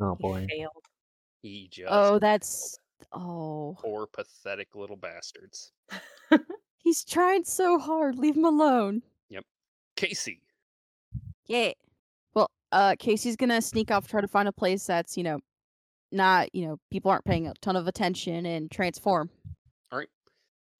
[0.00, 0.46] oh He boy.
[0.50, 0.84] failed.
[1.40, 2.78] He just Oh, that's
[3.12, 3.76] oh.
[3.78, 5.72] poor pathetic little bastards.
[6.78, 8.16] He's trying so hard.
[8.16, 9.02] Leave him alone.
[9.30, 9.44] Yep.
[9.96, 10.40] Casey,
[11.46, 11.72] Yeah.
[12.34, 15.40] Well, uh, Casey's gonna sneak off, try to find a place that's you know,
[16.12, 19.28] not you know, people aren't paying a ton of attention, and transform.
[19.92, 20.08] All right.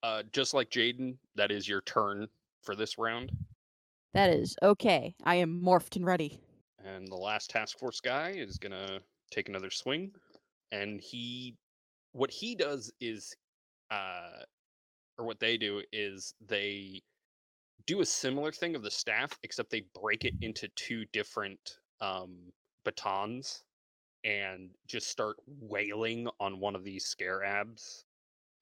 [0.03, 2.29] Uh, just like Jaden, that is your turn
[2.63, 3.33] for this round.
[4.15, 5.15] That is okay.
[5.25, 6.41] I am morphed and ready.
[6.85, 9.01] And the last task force guy is gonna
[9.31, 10.13] take another swing,
[10.73, 11.57] and he,
[12.13, 13.35] what he does is,
[13.91, 14.43] uh,
[15.19, 17.03] or what they do is they
[17.87, 22.37] do a similar thing of the staff, except they break it into two different um,
[22.85, 23.65] batons,
[24.25, 28.05] and just start wailing on one of these scarabs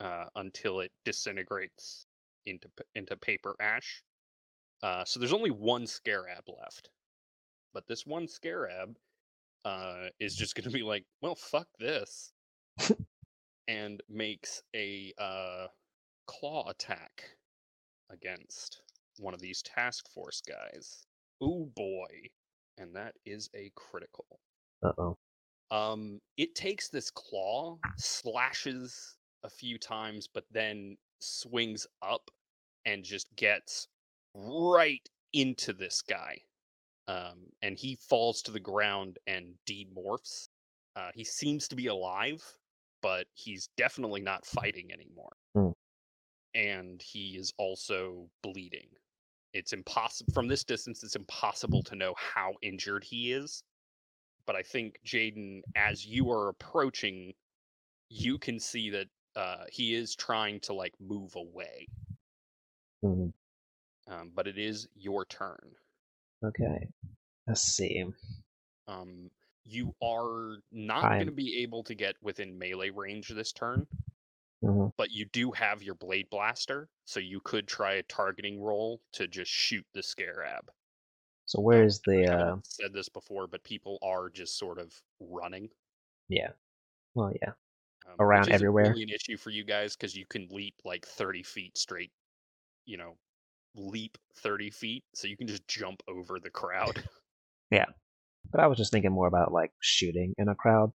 [0.01, 2.07] uh, until it disintegrates
[2.47, 4.03] into into paper ash.
[4.83, 6.91] Uh, so there's only one scarab left
[7.77, 8.97] but this one scarab
[9.67, 12.33] uh, is just going to be like, well, fuck this,
[13.69, 15.67] and makes a uh,
[16.27, 17.25] claw attack
[18.11, 18.83] against
[19.19, 21.07] one of these task force guys.
[21.43, 22.07] Ooh boy,
[22.79, 24.27] and that is a critical.
[24.83, 25.17] Uh oh.
[25.71, 32.31] Um, it takes this claw, slashes a few times, but then swings up
[32.85, 33.89] and just gets
[34.35, 36.39] right into this guy.
[37.09, 40.49] Um, and he falls to the ground and demorphs.
[40.95, 42.43] Uh, he seems to be alive,
[43.07, 45.37] but he's definitely not fighting anymore.
[45.55, 45.71] Hmm.
[46.55, 48.89] And he is also bleeding.
[49.53, 51.05] It's impossible from this distance.
[51.05, 53.63] It's impossible to know how injured he is
[54.47, 57.35] but I think Jaden, as you are approaching,
[58.09, 61.87] you can see that uh, he is trying to like move away.
[63.05, 63.33] Mhm.
[64.07, 65.75] Um, but it is your turn.
[66.45, 66.87] Okay.
[67.47, 68.05] Let's see.
[68.87, 69.31] Um,
[69.67, 73.87] you are not going to be able to get within melee range this turn,
[74.63, 74.93] Mhm.
[74.97, 79.27] but you do have your blade blaster, so you could try a targeting roll to
[79.27, 80.71] just shoot the scarab.
[81.47, 82.57] So where's I the uh?
[82.65, 85.69] said this before, but people are just sort of running.
[86.29, 86.53] Yeah.
[87.15, 87.53] Well, yeah.
[88.09, 88.91] um, Around everywhere.
[88.91, 92.13] Really an issue for you guys because you can leap like thirty feet straight.
[92.85, 93.19] You know,
[93.75, 97.03] leap thirty feet, so you can just jump over the crowd.
[98.53, 100.93] But I was just thinking more about like shooting in a crowd.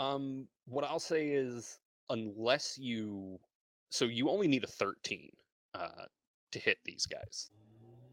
[0.00, 1.78] um, what I'll say is,
[2.08, 3.38] unless you,
[3.90, 5.30] so you only need a thirteen
[5.74, 6.06] uh,
[6.52, 7.50] to hit these guys.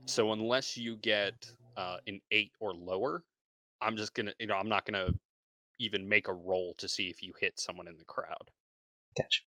[0.07, 1.33] So unless you get
[1.77, 3.23] uh, an eight or lower,
[3.81, 5.09] I'm just gonna, you know, I'm not gonna
[5.79, 8.51] even make a roll to see if you hit someone in the crowd.
[9.15, 9.45] Catch.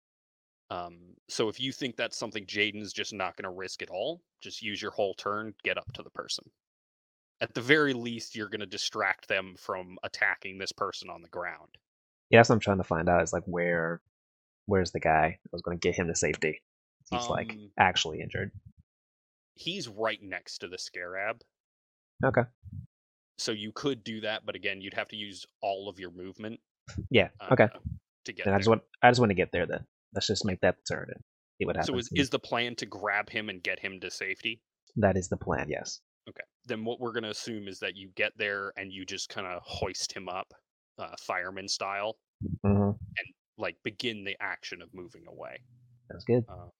[0.69, 4.21] Um, so if you think that's something Jaden's just not going to risk at all,
[4.39, 6.45] just use your whole turn, get up to the person.
[7.41, 11.29] At the very least, you're going to distract them from attacking this person on the
[11.29, 11.77] ground.
[12.29, 13.23] Yeah, that's what I'm trying to find out.
[13.23, 14.01] Is like where,
[14.65, 15.37] where's the guy?
[15.43, 16.61] I was going to get him to safety.
[17.09, 18.51] He's like Um, actually injured.
[19.55, 21.41] He's right next to the scarab,
[22.23, 22.43] Okay.
[23.37, 26.59] so you could do that, but again, you'd have to use all of your movement.
[27.09, 27.29] Yeah.
[27.51, 27.63] Okay.
[27.65, 27.79] uh,
[28.25, 29.65] To get Then I just want I just want to get there.
[29.65, 31.23] Then let's just make that turn and
[31.57, 31.87] see what happens.
[31.87, 34.61] So is, is the plan to grab him and get him to safety?
[34.97, 35.67] that is the plan?
[35.69, 35.99] Yes.
[36.65, 39.47] Then what we're going to assume is that you get there and you just kind
[39.47, 40.53] of hoist him up,
[40.97, 42.17] uh, fireman style,
[42.63, 42.91] hmm
[43.59, 45.59] like begin the action of moving away.
[46.09, 46.45] That's good.
[46.49, 46.71] Um,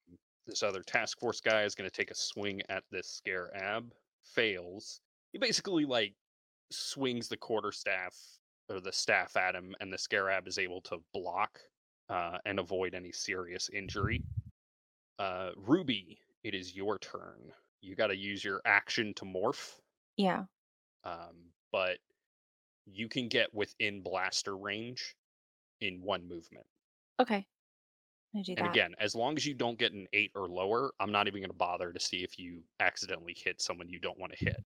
[0.48, 5.02] this other task force guy is going to take a swing at this scarab, fails.
[5.32, 6.16] He basically like
[6.72, 8.16] swings the quarter staff
[8.70, 11.60] or the staff at him, and the scarab is able to block
[12.10, 14.24] uh, and avoid any serious injury.
[15.20, 17.52] Uh, Ruby, it is your turn.
[17.82, 19.80] You got to use your action to morph,
[20.18, 20.46] Yeah.
[21.04, 22.00] um, but
[22.86, 25.16] you can get within blaster range
[25.82, 26.68] in one movement.
[27.20, 27.48] Okay.
[28.36, 28.70] I do And that.
[28.70, 31.50] again, as long as you don't get an eight or lower, I'm not even going
[31.50, 34.64] to bother to see if you accidentally hit someone you don't want to hit.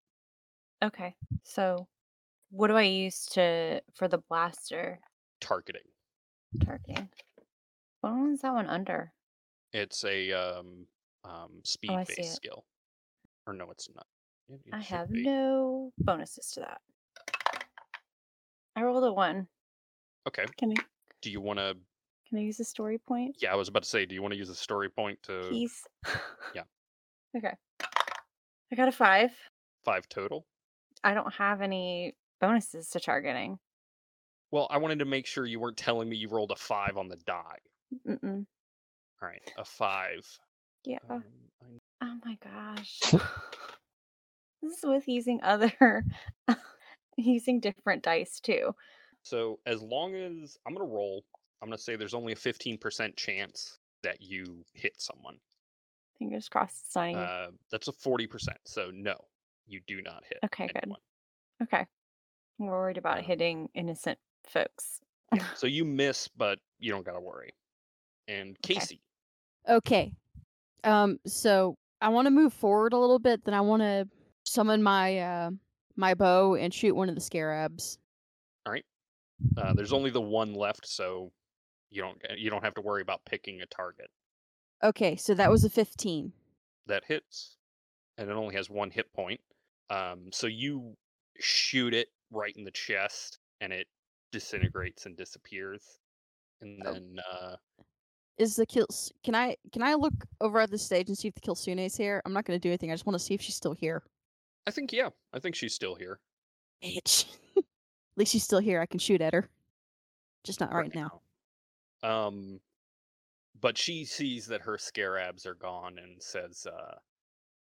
[0.84, 1.16] Okay.
[1.44, 1.88] So,
[2.52, 5.02] what do I use to for the blaster
[5.40, 5.92] Targeting.
[6.66, 7.10] targeting?
[8.02, 9.14] What one's that one under?
[9.74, 10.88] It's a um,
[11.26, 12.66] um, speed Oh, I see based skill.
[13.48, 14.06] Or no, it's not.
[14.50, 15.24] It- it I have be.
[15.24, 16.82] no bonuses to that.
[18.76, 19.48] I rolled a one.
[20.28, 20.46] Okay.
[20.58, 20.76] Can I
[21.22, 21.76] Do you want to?
[22.28, 23.36] can I use a story point?
[23.40, 25.42] Yeah, I was about to say, do you want to use a story point to
[25.50, 25.84] Please.
[26.56, 26.64] yeah.
[27.38, 27.54] Okay.
[28.72, 29.32] I got a five.
[29.84, 30.46] five total?
[31.04, 33.58] I don't have any bonuses to targeting.
[34.52, 37.08] Well, I wanted to make sure you weren't telling me you rolled a five on
[37.10, 37.58] the die.
[38.08, 38.46] Mm-mm.
[39.22, 40.28] All right, a five.
[40.86, 41.00] Yeah.
[41.10, 41.43] Um, I-
[42.06, 43.00] Oh my gosh.
[44.62, 46.04] this is with using other
[47.18, 48.76] using different dice too.
[49.22, 51.24] So as long as I'm gonna roll,
[51.62, 55.38] I'm gonna say there's only a 15% chance that you hit someone.
[56.20, 58.50] Fingers crossed it's not Uh, that's a 40%.
[58.66, 59.16] So no,
[59.66, 60.40] you do not hit.
[60.44, 60.80] Okay, good.
[60.84, 61.00] anyone.
[61.62, 61.86] Okay.
[62.60, 65.00] I'm worried about Um, hitting innocent folks.
[65.56, 67.52] So you miss, but you don't gotta worry.
[68.28, 68.76] And Okay.
[68.76, 69.02] Casey,
[69.70, 70.12] Okay.
[70.84, 71.18] Um.
[71.26, 73.46] So I want to move forward a little bit.
[73.46, 74.08] Then I want to
[74.46, 75.52] summon my uh
[75.96, 77.98] my bow and shoot one of the scarabs.
[78.66, 78.86] All right.
[79.58, 81.32] Uh, there's only the one left, so
[81.90, 84.10] you don't you don't have to worry about picking a target
[84.84, 85.16] Okay.
[85.16, 86.34] So that was a fifteen.
[86.88, 87.56] that hits,
[88.18, 89.40] and it only has one hit point.
[89.90, 90.98] Um, so you
[91.40, 93.88] shoot it right in the chest, and it
[94.34, 96.00] disintegrates and disappears.
[96.62, 96.92] And Oh.
[96.94, 97.56] then uh,
[98.38, 98.88] Is the kill?
[99.24, 102.22] Can I can I look over at the stage and see if the Kitsune's here?
[102.26, 102.92] I'm not gonna do anything.
[102.92, 104.04] I just want to see if she's still here.
[104.66, 106.20] I think yeah, I think she's still here
[106.84, 107.26] Bitch.
[107.58, 107.64] at
[108.18, 108.82] least she's still here.
[108.82, 109.50] I can shoot at her.
[110.44, 111.22] Just not right, now.
[112.04, 112.28] now.
[112.28, 112.60] Um,
[113.62, 116.96] but she sees that her scarabs are gone and says, uh,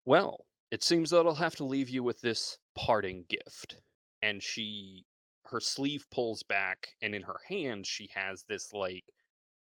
[0.04, 3.76] "Well, it seems that I'll have to leave you with this parting gift."
[4.22, 5.04] And she,
[5.44, 9.04] her sleeve pulls back, and in her hand she has this like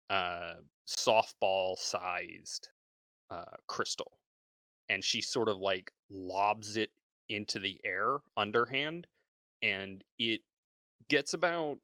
[0.09, 0.55] uh,
[0.87, 2.69] softball-sized
[3.29, 4.19] uh, crystal,
[4.89, 6.91] and she sort of like lobs it
[7.29, 9.07] into the air underhand,
[9.61, 10.41] and it
[11.09, 11.79] gets about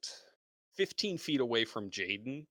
[0.76, 2.46] 15 feet away from Jaden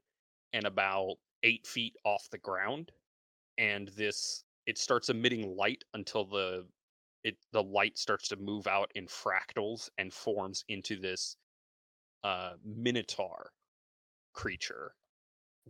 [0.54, 2.92] and about eight feet off the ground.
[3.58, 6.66] And this it starts emitting light until the
[7.24, 11.36] it the light starts to move out in fractals and forms into this
[12.24, 13.52] uh minotaur
[14.34, 14.94] creature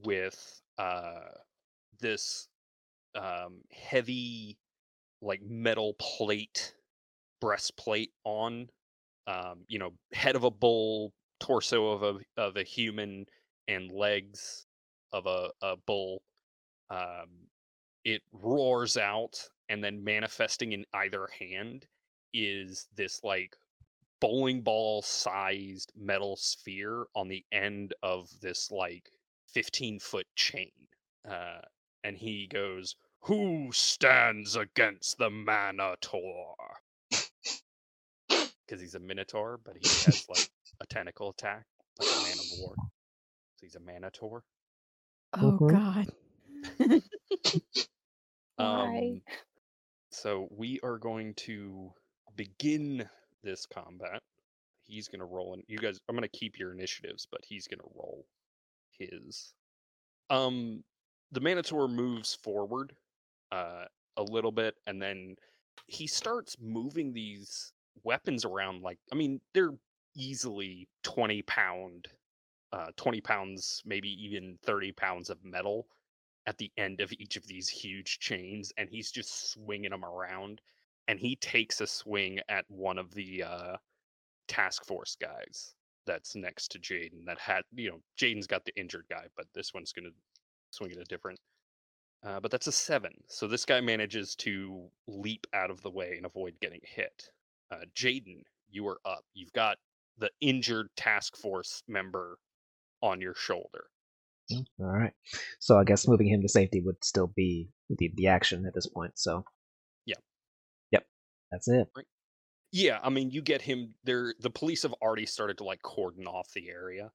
[0.03, 1.29] with uh
[1.99, 2.47] this
[3.15, 4.57] um heavy
[5.21, 6.73] like metal plate
[7.39, 8.67] breastplate on
[9.27, 13.25] um you know head of a bull torso of a of a human
[13.67, 14.65] and legs
[15.13, 16.21] of a, a bull
[16.89, 17.29] um
[18.03, 19.37] it roars out
[19.69, 21.85] and then manifesting in either hand
[22.33, 23.55] is this like
[24.19, 29.11] bowling ball sized metal sphere on the end of this like
[29.53, 30.71] 15 foot chain
[31.29, 31.59] uh
[32.03, 36.55] and he goes who stands against the minotaur
[38.67, 40.47] because he's a minotaur but he has like
[40.81, 41.65] a tentacle attack
[41.99, 42.75] like a man of war
[43.57, 44.43] so he's a minotaur
[45.33, 45.67] Oh Mhm.
[45.67, 46.07] God.
[48.57, 49.13] Why?
[49.13, 49.21] Um,
[50.11, 51.91] so we are going to
[52.35, 53.09] begin
[53.43, 54.21] this combat.
[54.83, 57.67] He's going to roll, and you guys, I'm going to keep your initiatives, but he's
[57.67, 58.25] going to roll
[59.09, 59.53] his.
[60.29, 60.83] Um,
[61.31, 62.93] the Man-O-Taur moves forward
[63.51, 63.85] uh,
[64.17, 65.35] a little bit, and then
[65.87, 67.73] he starts moving these
[68.03, 68.81] weapons around.
[68.81, 69.73] Like, I mean, they're
[70.15, 72.07] easily twenty pound,
[72.73, 75.87] uh, twenty pounds, maybe even thirty pounds of metal
[76.47, 80.61] at the end of each of these huge chains, and he's just swinging them around.
[81.07, 83.77] And he takes a swing at one of the uh,
[84.47, 85.75] task force guys
[86.05, 87.25] that's next to Jaden.
[87.25, 90.09] That had, you know, Jaden's got the injured guy, but this one's gonna
[90.71, 91.39] swing at a different.
[92.23, 93.13] Uh, but that's a seven.
[93.27, 97.31] So this guy manages to leap out of the way and avoid getting hit.
[97.71, 99.23] Uh, Jaden, you are up.
[99.33, 99.77] You've got
[100.17, 102.37] the injured task force member
[103.01, 103.85] on your shoulder.
[104.79, 105.13] All right.
[105.59, 108.87] So I guess moving him to safety would still be the, the action at this
[108.87, 109.13] point.
[109.17, 109.45] So.
[110.05, 110.15] Yeah.
[110.91, 111.05] Yep.
[111.51, 111.87] That's it.
[112.71, 114.33] Yeah, I mean, you get him there.
[114.39, 117.11] The police have already started to like cordon off the area,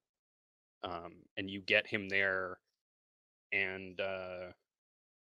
[0.84, 2.58] um, and you get him there,
[3.52, 4.50] and uh,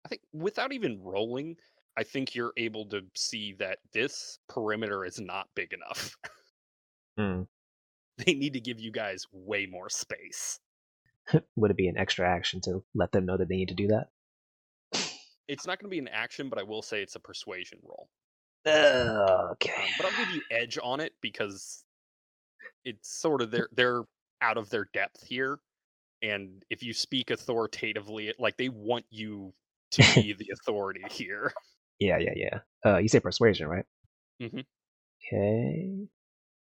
[0.05, 1.57] I think without even rolling,
[1.97, 6.17] I think you're able to see that this perimeter is not big enough.
[7.17, 7.43] Hmm.
[8.19, 10.59] they need to give you guys way more space.
[11.57, 13.87] would it be an extra action to let them know that they need to do
[13.87, 14.09] that?
[15.47, 18.09] It's not going to be an action, but I will say it's a persuasion roll.
[18.67, 19.73] Uh, okay.
[19.77, 21.85] Um, but I'll give you edge on it because
[22.85, 24.03] it's sort of they're they're
[24.41, 25.59] out of their depth here,
[26.23, 29.53] and if you speak authoritatively, like they want you
[29.93, 31.53] to be the authority here.
[32.01, 32.59] Yeah, yeah, yeah.
[32.85, 33.85] Uh, you say persuasion, right?
[34.43, 34.65] Mhm.
[35.33, 36.09] Okay.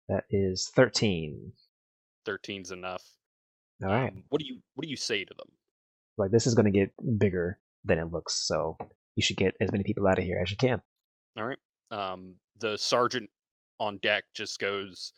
[0.07, 1.53] That is thirteen.
[2.27, 3.03] 13's enough.
[3.81, 4.11] All right.
[4.11, 5.47] Um, what do you what do you say to them?
[6.17, 8.77] Like this is going to get bigger than it looks, so
[9.15, 10.81] you should get as many people out of here as you can.
[11.37, 11.57] All right.
[11.91, 13.29] Um, the sergeant
[13.79, 15.13] on deck just goes,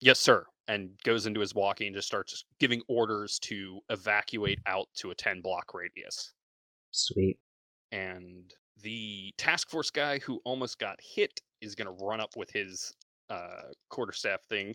[0.00, 4.88] "Yes, sir," and goes into his walkie and just starts giving orders to evacuate out
[4.96, 6.32] to a ten block radius.
[6.92, 7.38] Sweet.
[7.92, 12.50] and the task force guy who almost got hit is going to run up with
[12.50, 12.92] his
[13.28, 14.74] uh, quarterstaff thing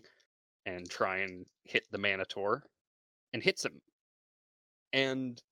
[0.66, 2.62] and try and hit the Man-O-Taur
[3.32, 3.80] and hits him.
[4.92, 5.42] And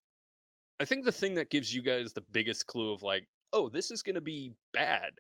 [0.81, 3.91] I think the thing that gives you guys the biggest clue of like, oh, this
[3.91, 5.13] is going to be bad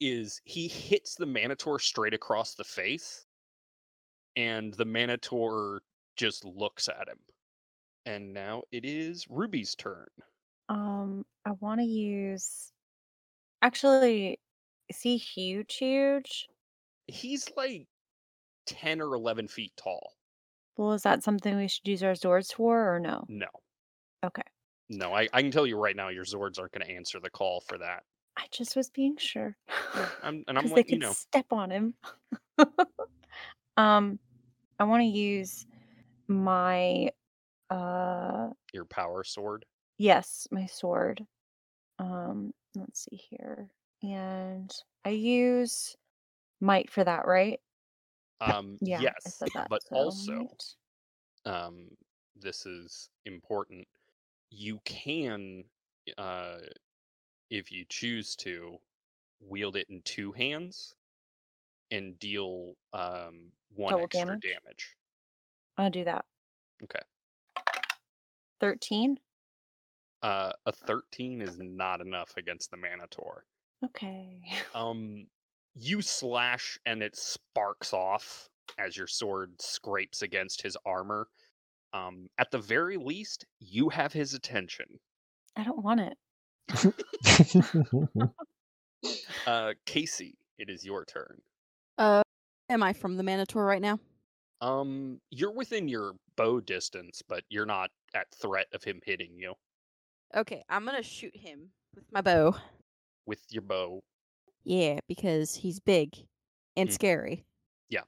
[0.00, 3.26] is he hits the Man-O-Taur straight across the face
[4.36, 5.82] and the Man-O-Taur
[6.16, 7.20] just looks at him.
[8.06, 10.08] And now it is Ruby's turn.
[10.68, 12.72] Um, I want to use.
[13.62, 14.40] Actually,
[14.88, 15.74] is he huge?
[15.76, 16.48] Huge?
[17.08, 17.88] he's like
[18.66, 20.14] 10 or 11 feet tall.
[20.76, 23.28] Well, is that something we should use our Zords for, or no?
[23.28, 23.48] No.
[24.24, 24.42] Okay.
[24.90, 27.30] No, I, I can tell you right now, your Zords aren't going to answer the
[27.30, 28.04] call for that.
[28.36, 29.56] I just was being sure.
[30.22, 31.16] I'm, and I'm Because they letting you know.
[31.30, 31.94] step on him.
[33.76, 34.18] um,
[34.78, 35.66] I want to use
[36.28, 37.10] my
[37.70, 39.64] uh Your power sword.
[39.98, 41.26] yes, my sword.
[41.98, 43.70] Um, let's see here.
[44.02, 44.72] And
[45.04, 45.96] I use
[46.60, 47.60] might for that, right?
[48.40, 49.68] Um, Yeah, yes, that.
[49.68, 50.76] but so also, might.
[51.44, 51.88] um,
[52.36, 53.86] this is important.
[54.50, 55.64] You can,
[56.18, 56.60] uh,
[57.50, 58.78] if you choose to,
[59.40, 60.94] wield it in two hands
[61.90, 64.42] and deal um, one Double extra damage?
[64.42, 64.96] damage.
[65.76, 66.24] I'll do that.
[66.82, 67.00] Okay.
[68.60, 69.18] 13?
[70.22, 73.44] Uh, a 13 is not enough against the Man-O-Taur.
[73.84, 74.42] Okay.
[74.74, 75.26] um
[75.74, 78.48] you slash and it sparks off
[78.78, 81.28] as your sword scrapes against his armor
[81.92, 84.86] um at the very least you have his attention
[85.56, 86.18] I don't want it.
[89.46, 91.40] uh casey it is your turn
[91.98, 92.22] Uh,
[92.68, 93.98] am I from the Man-O-Taur right now?
[94.60, 99.54] um you're within your bow distance but you're not at threat of him hitting you
[100.36, 102.54] Okay, I'm gonna shoot him with my bow.
[103.26, 104.00] with your bow
[104.64, 106.14] Yeah, because he's big
[106.76, 106.92] and Mm.
[106.92, 107.44] scary.
[107.88, 108.02] Yeah.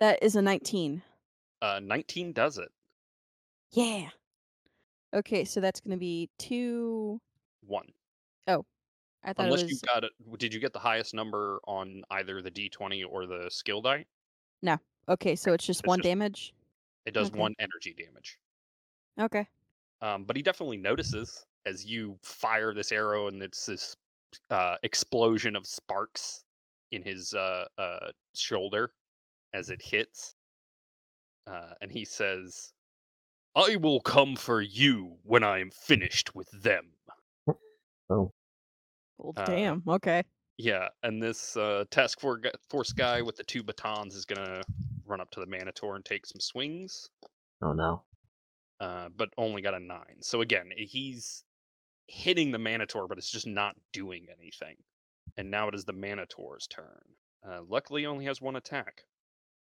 [0.00, 1.02] That is a 19.
[1.60, 2.70] uh 19 does it
[3.72, 4.08] Yeah.
[5.14, 7.20] Okay, so that's gonna be two.
[7.66, 7.86] One
[8.48, 8.64] Oh,
[9.24, 12.42] I thought unless it you got it did you get the highest number on either
[12.42, 14.04] the d20 or the skill die
[14.62, 14.78] No.
[15.08, 15.36] okay.
[15.36, 16.54] So it's just it's one just- damage.
[17.06, 17.38] it does Okay.
[17.38, 18.38] one energy damage
[19.20, 19.46] Okay.
[20.00, 23.96] um, but he definitely notices as you fire this arrow and it's this
[24.50, 26.44] uh, explosion of sparks
[26.90, 28.92] in his uh, uh, shoulder
[29.54, 30.34] as it hits
[31.46, 32.72] uh, and he says
[33.54, 36.86] i will come for you when i am finished with them
[38.12, 38.32] oh,
[39.18, 39.82] Well, Uh, damn.
[39.86, 40.22] Okay.
[40.58, 44.62] yeah and this uh, task force guy with the two batons is gonna
[45.06, 47.08] run up to the Man-O-Taur and take some swings
[47.62, 48.02] oh no.
[48.80, 51.44] uh, but only got a nine so again he's
[52.08, 54.76] hitting the Man-O-Taur, but it's just not doing anything.
[55.36, 57.00] And now it is the Man-O-Taur's turn.
[57.46, 59.04] Uh, luckily, only has one attack,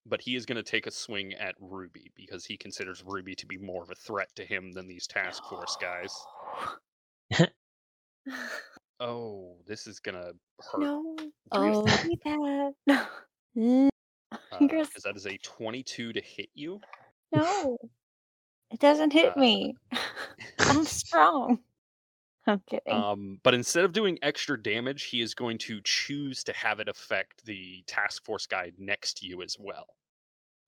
[0.06, 3.46] but he is going to take a swing at Ruby because he considers Ruby to
[3.46, 6.14] be more of a threat to him than these task force guys.
[9.04, 10.80] Oh, this is to hurt.
[10.80, 11.16] no.
[11.52, 11.84] Oh.
[11.86, 12.74] That.
[13.58, 13.90] Eh,
[14.62, 16.80] You're because that is a 22 to hit you.
[17.34, 17.78] No.
[18.70, 19.76] It doesn't hit Uh, me.
[20.60, 21.60] I'm strong.
[22.48, 22.94] I'm kidding.
[22.94, 26.88] Um, but instead of doing extra damage, he is going to choose to have it
[26.88, 29.88] affect the task force guy next to you as well.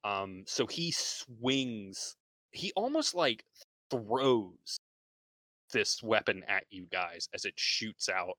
[0.03, 2.15] Um, so he swings,
[2.51, 3.45] he almost like
[3.89, 4.77] throws
[5.73, 8.37] this weapon at you guys as it shoots out,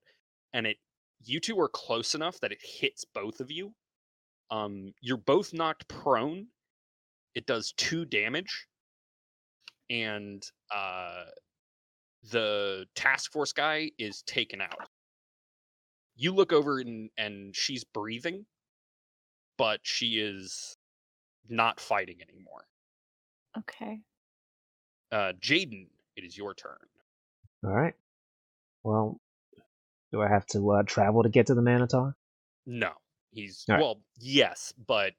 [0.54, 0.78] and it
[1.24, 3.74] you two are close enough that it hits both of you.
[4.50, 6.46] Um, you're both knocked prone.
[7.34, 8.66] It does two damage,
[9.90, 10.42] and
[10.74, 11.24] uh,
[12.30, 14.88] the task force guy is taken out.
[16.16, 18.46] You look over and and she's breathing,
[19.58, 20.76] but she is
[21.48, 22.64] not fighting anymore.
[23.58, 24.00] okay.
[25.12, 26.76] Uh, Jaden, it is your turn.
[27.64, 27.94] All right.
[28.82, 29.18] Well,
[30.12, 32.14] do I have to uh, travel to get to the Minotaur?
[32.66, 32.90] No,
[33.30, 33.80] he's right.
[33.80, 35.12] well, yes, but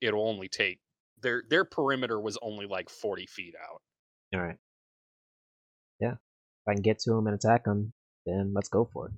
[0.00, 0.80] it'll only take
[1.22, 3.80] their their perimeter was only like forty feet out.
[4.34, 4.58] All right.
[6.00, 6.12] Yeah.
[6.12, 7.92] If I can get to him and attack him,
[8.26, 9.12] then let's go for it.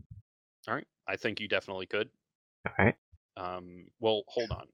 [0.69, 2.09] All right, I think you definitely could.
[2.67, 2.95] All right.
[3.37, 4.67] Um, well, hold on.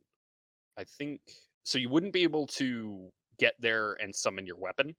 [0.79, 1.21] I think
[1.63, 1.79] so.
[1.79, 4.95] You wouldn't be able to get there and summon your weapon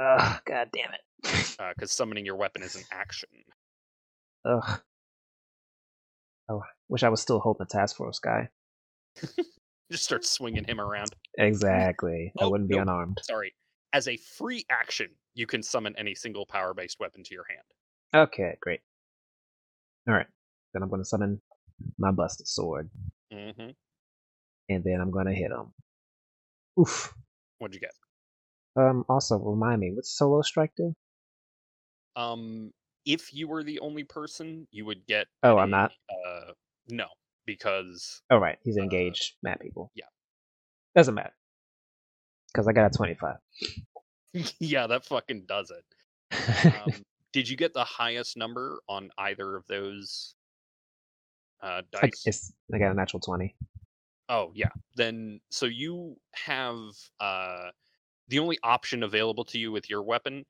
[0.00, 1.00] Ugh, god damn it.
[1.74, 3.28] because summoning your weapon is an action.
[4.44, 4.80] Ugh.
[6.48, 8.48] Oh, wish I was still holding the task force guy.
[9.90, 11.14] Just start swinging him around.
[11.38, 12.32] Exactly.
[12.40, 12.82] I Oh, wouldn't be nope.
[12.82, 13.18] unarmed.
[13.22, 13.54] Sorry.
[13.92, 17.62] As a free action, you can summon any single power-based weapon to your hand.
[18.28, 18.80] Okay, great.
[20.08, 20.26] All right.
[20.72, 21.40] Then I'm going to summon
[21.98, 22.88] my busted sword,
[23.32, 23.70] hmm
[24.68, 25.72] and then I'm going to hit him.
[26.80, 27.12] Oof.
[27.58, 27.90] What'd you get?
[28.76, 29.04] Um.
[29.08, 30.94] Also, remind me, what's solo strike do?
[32.16, 32.72] Um,
[33.04, 35.26] if you were the only person, you would get.
[35.42, 35.92] Oh, I'm not?
[36.10, 36.52] Uh,
[36.88, 37.06] no,
[37.46, 38.58] because Oh, right.
[38.64, 39.34] He's Uh, engaged.
[39.42, 39.90] Mad people.
[39.94, 40.06] yeah.
[40.94, 41.32] Doesn't matter.
[42.52, 43.36] Because I got a 25.
[44.58, 45.84] yeah, that fucking does it.
[46.74, 50.34] Um, did you get the highest number on either of those
[51.62, 52.26] uh, dice?
[52.26, 53.54] it's, I got a natural 20.
[54.28, 54.70] Oh yeah.
[54.96, 56.78] Then so you have
[57.20, 57.70] uh
[58.32, 60.42] the only option available to you with your weapon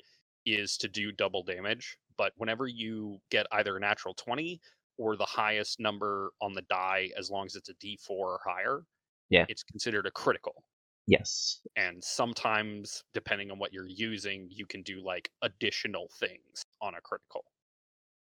[0.46, 4.60] is to do double damage, but whenever you get either a natural 20
[4.98, 8.84] or the highest number on the die as long as it's a d4 or higher,
[9.30, 9.46] Yeah.
[9.48, 10.64] it's considered a critical.
[11.08, 11.60] Yes.
[11.74, 17.00] And sometimes depending on what you're using, you can do like additional things on a
[17.00, 17.44] critical.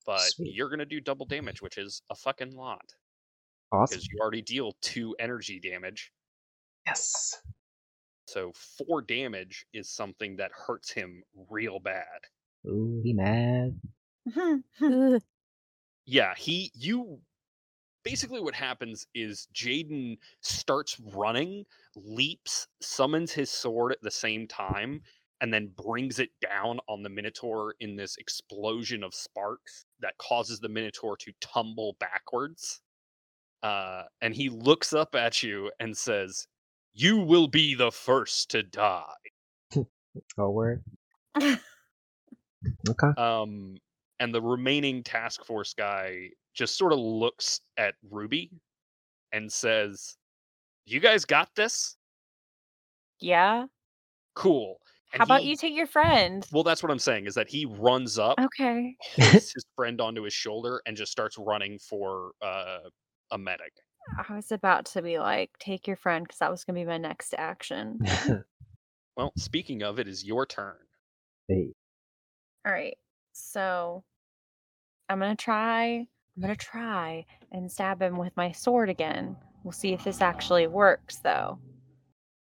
[0.07, 0.55] But Sweet.
[0.55, 2.95] you're going to do double damage, which is a fucking lot
[3.73, 3.97] Awesome.
[3.97, 6.13] because you already deal 2 energy damage
[6.87, 7.43] Yes.
[8.31, 12.29] So four damage is something that hurts him real bad.
[12.65, 13.81] Ooh, he mad.
[16.07, 17.21] Yeah, he you
[18.05, 21.65] basically what happens is Jaden starts running,
[21.97, 25.03] leaps, summons his sword at the same time,
[25.41, 30.61] and then brings it down on the Minotaur in this explosion of sparks that causes
[30.61, 32.81] the Minotaur to tumble backwards.
[33.63, 36.47] Uh, and he looks up at you and says,
[36.93, 39.05] You will be the first to die.
[40.39, 40.83] Oh, word.
[42.89, 43.09] Okay.
[43.17, 43.77] Um,
[44.19, 48.51] and the remaining task force guy just sort of looks at Ruby
[49.33, 50.17] and says,
[50.85, 51.97] "You guys got this?
[53.21, 53.67] yeah.
[54.35, 54.79] Cool."
[55.13, 56.47] And How about he- you take your friend?
[56.53, 58.95] Well, that's what I'm saying is that he runs up, Okay.
[59.17, 62.81] his friend onto his shoulder, and just starts running for uh,
[63.31, 63.73] a medic.
[64.29, 66.87] I was about to be like, take your friend, because that was going to be
[66.89, 68.01] my next action.
[69.17, 70.77] Well, speaking of, it is your turn.
[71.49, 71.75] hey.
[72.65, 72.97] All right.
[73.33, 74.03] So
[75.11, 76.07] I'm going to try.
[76.37, 79.37] I'm going to try and stab him with my sword again.
[79.63, 81.59] We'll see if this actually works, though.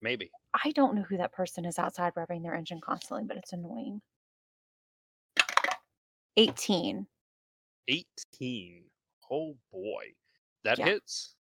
[0.02, 0.30] Maybe.
[0.62, 4.02] I don't know who that person is outside revving their engine constantly, but it's annoying.
[6.36, 7.06] 18.
[7.88, 8.84] 18.
[9.30, 10.12] Oh boy,
[10.64, 10.86] that Yeah.
[10.86, 11.35] hits.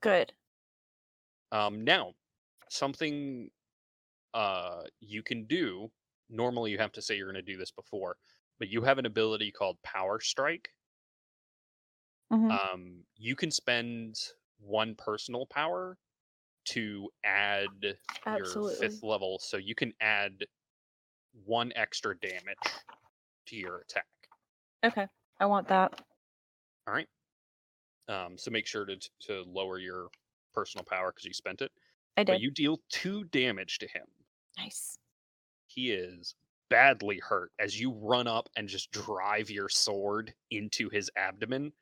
[0.00, 0.34] Good.
[1.52, 2.14] Um, now,
[2.70, 3.50] something
[4.34, 5.92] uh, you can do.
[6.28, 8.18] Normally, you have to say you're going to do this before,
[8.58, 10.70] but you have an ability called Power Strike.
[12.30, 12.50] Mhm.
[12.50, 14.16] Um, you can spend
[14.58, 15.98] one personal power
[16.66, 20.46] to add your fifth level, so you can add
[21.44, 22.84] one extra damage
[23.46, 24.06] to your attack.
[24.84, 26.02] Okay, I want that.
[26.86, 27.08] All right.
[28.10, 28.96] Um, so make sure to
[29.26, 30.08] to lower your
[30.52, 31.70] personal power because you spent it.
[32.16, 32.42] I But did.
[32.42, 34.06] you deal two damage to him.
[34.58, 34.98] Nice.
[35.68, 36.34] He is
[36.70, 41.72] badly hurt as you run up and just drive your sword into his abdomen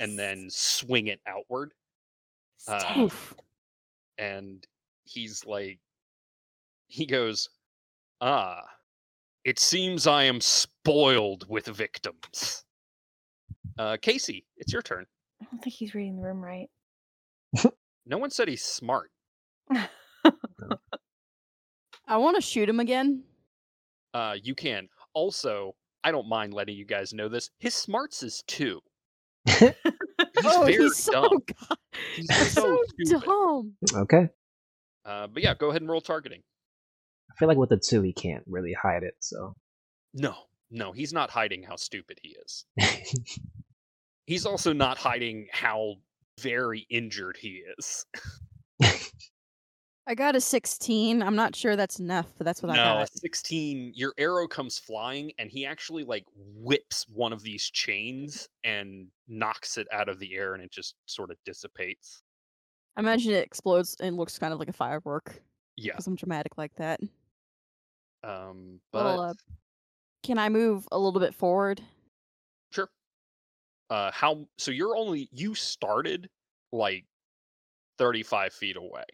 [0.00, 1.72] and then swing it outward.
[2.68, 3.08] uh,
[4.18, 4.66] and
[5.04, 5.78] he's like
[6.88, 7.48] he goes
[8.20, 8.62] ah
[9.44, 12.64] it seems i am spoiled with victims
[13.78, 15.04] uh casey it's your turn
[15.40, 16.68] I don't think he's reading the room right.
[18.06, 19.10] no one said he's smart
[22.08, 23.22] I want to shoot him again.
[24.14, 25.74] uh you can also
[26.04, 28.80] i don't mind letting you guys know this his smarts is two
[29.46, 29.72] he's
[30.44, 31.78] oh, very he's so dumb god-
[32.16, 33.72] he's so, so dumb.
[33.94, 34.28] okay.
[35.04, 36.42] uh but yeah go ahead and roll targeting
[37.30, 39.14] I feel like with the two, he can't really hide it.
[39.20, 39.54] So
[40.14, 40.34] no
[40.70, 42.64] no he's not hiding how stupid he is
[44.26, 45.96] he's also not hiding how
[46.40, 48.04] very injured he is
[50.08, 51.20] I got a 16.
[51.22, 53.08] I'm not sure that's enough, but that's what I no, got.
[53.08, 53.92] 16.
[53.96, 59.76] Your arrow comes flying, and he actually like whips one of these chains and knocks
[59.78, 62.22] it out of the air, and it just sort of dissipates.
[62.96, 65.42] I imagine it explodes and looks kind of like a firework
[65.76, 65.92] Yeah.
[65.92, 67.00] because I'm dramatic like that.
[68.22, 68.80] Um.
[68.92, 69.34] But Well, uh,
[70.22, 71.82] can I move a little bit forward?
[72.70, 72.88] sure.
[73.90, 74.10] Uh.
[74.12, 74.46] How?
[74.58, 76.28] So you're only you started
[76.72, 77.04] like
[77.98, 79.04] thirty-five feet away.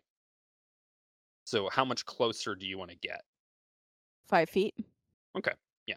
[1.45, 3.23] So how much closer do you want to get?
[4.29, 4.75] Five feet.
[5.37, 5.53] Okay,
[5.87, 5.97] yeah.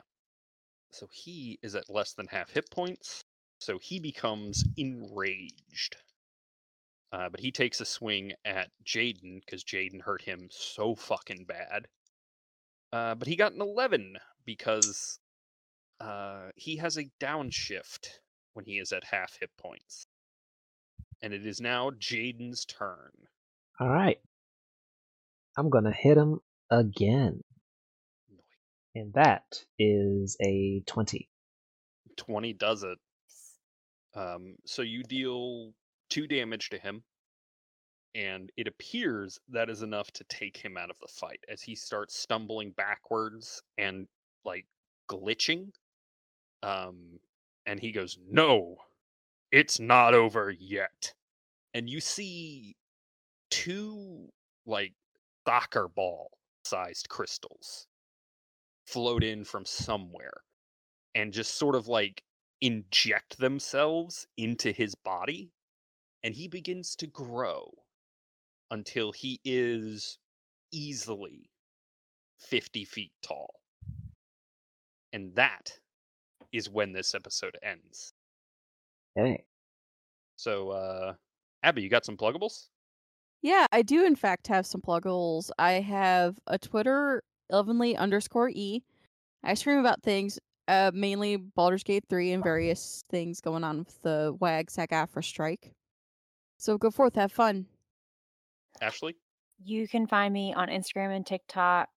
[0.92, 3.24] So he is at less than half hit points.
[3.60, 5.96] So he becomes enraged.
[7.12, 11.88] Uh, but he takes a swing at Jaden because Jaden hurt him so fucking bad.
[12.92, 15.20] Uh, but he got an 11 because
[16.02, 18.10] uh, he has a downshift
[18.56, 20.08] when he is at half hit points.
[21.24, 23.12] And it is now Jaden's turn.
[23.80, 24.20] all right,
[25.58, 26.40] I'm gonna hit him
[26.72, 27.42] again,
[28.96, 31.30] and that is a twenty.
[32.18, 32.98] 20 does it.
[34.16, 35.74] Um, so you deal
[36.10, 37.04] two damage to him,
[38.16, 41.76] and it appears that is enough to take him out of the fight as he
[41.76, 44.08] starts stumbling backwards and
[44.46, 44.66] like
[45.10, 45.70] glitching.
[46.64, 47.20] Um,
[47.66, 48.78] and he goes, "No,
[49.52, 51.14] it's not over yet."
[51.74, 52.78] And you see
[53.50, 54.30] two
[54.66, 54.94] like
[55.48, 56.32] soccer ball
[56.64, 57.88] sized crystals
[58.86, 60.44] float in from somewhere
[61.14, 62.24] and just sort of like
[62.62, 65.52] inject themselves into his body
[66.24, 67.72] and he begins to grow
[68.72, 70.18] until he is
[70.72, 71.50] easily
[72.40, 73.54] 50 feet tall
[75.14, 75.72] and that
[76.58, 78.14] is when this episode ends
[79.16, 79.46] Hey,
[80.36, 81.14] so uh
[81.64, 82.68] abby you got some pluggables
[83.42, 85.52] Yeah, I do in fact have some pluggables.
[85.60, 88.84] I have a Twitter, Elvenly underscore E.
[89.44, 94.02] I stream about things, uh, mainly Baldur's Gate 3 and various things going on with
[94.02, 95.74] the WGA SAG AFTRA strike.
[96.58, 97.68] So go forth, have fun.
[98.82, 99.16] ashley
[99.64, 101.90] You can find me on Instagram and TikTok.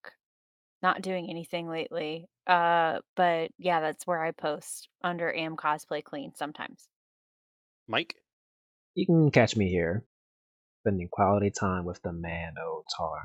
[0.83, 2.27] Not doing anything lately.
[2.49, 6.89] Uh, but yeah, that's where I post under Am Cosplay Clean sometimes.
[7.87, 8.17] mike
[8.95, 10.05] you can catch me here,
[10.81, 13.21] spending quality time with the man O Otar.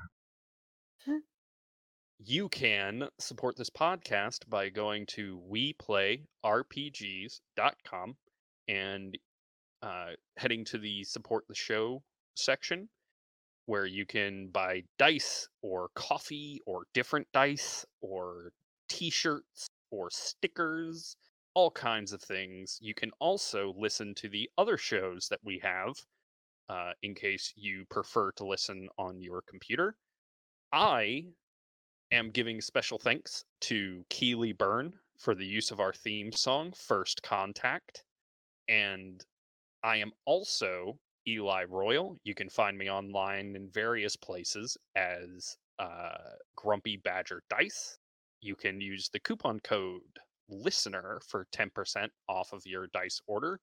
[2.19, 8.15] you can support this podcast by going to weplayrpgs.com
[8.67, 9.17] and
[9.81, 12.03] uh, heading to the support the show
[12.35, 12.87] section
[13.65, 18.51] where you can buy dice or coffee or different dice or
[18.93, 21.15] t-shirts or stickers
[21.55, 25.93] all kinds of things you can also listen to the other shows that we have
[26.69, 29.95] uh, in case you prefer to listen on your computer
[30.71, 31.23] i
[32.13, 37.23] am giving special thanks to Keely Burn for the use of our theme song, First
[37.23, 38.03] Contact.
[38.69, 39.25] And
[39.83, 42.17] I am also Eli Royal.
[42.23, 47.97] You can find me online in various places as uh, Grumpy Badger Dice.
[48.43, 50.01] You can use the coupon code
[50.49, 53.59] LISTENER for 10% off of your dice order.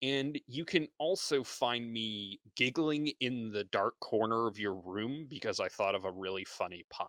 [0.00, 5.58] And you can also find me giggling in the dark corner of your room because
[5.58, 7.08] I thought of a really funny pun.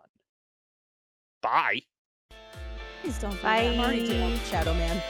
[1.40, 1.82] Bye.
[3.02, 3.46] Please don't do that.
[3.46, 4.42] I'm already dealing Bye.
[4.44, 5.00] Shadow Man.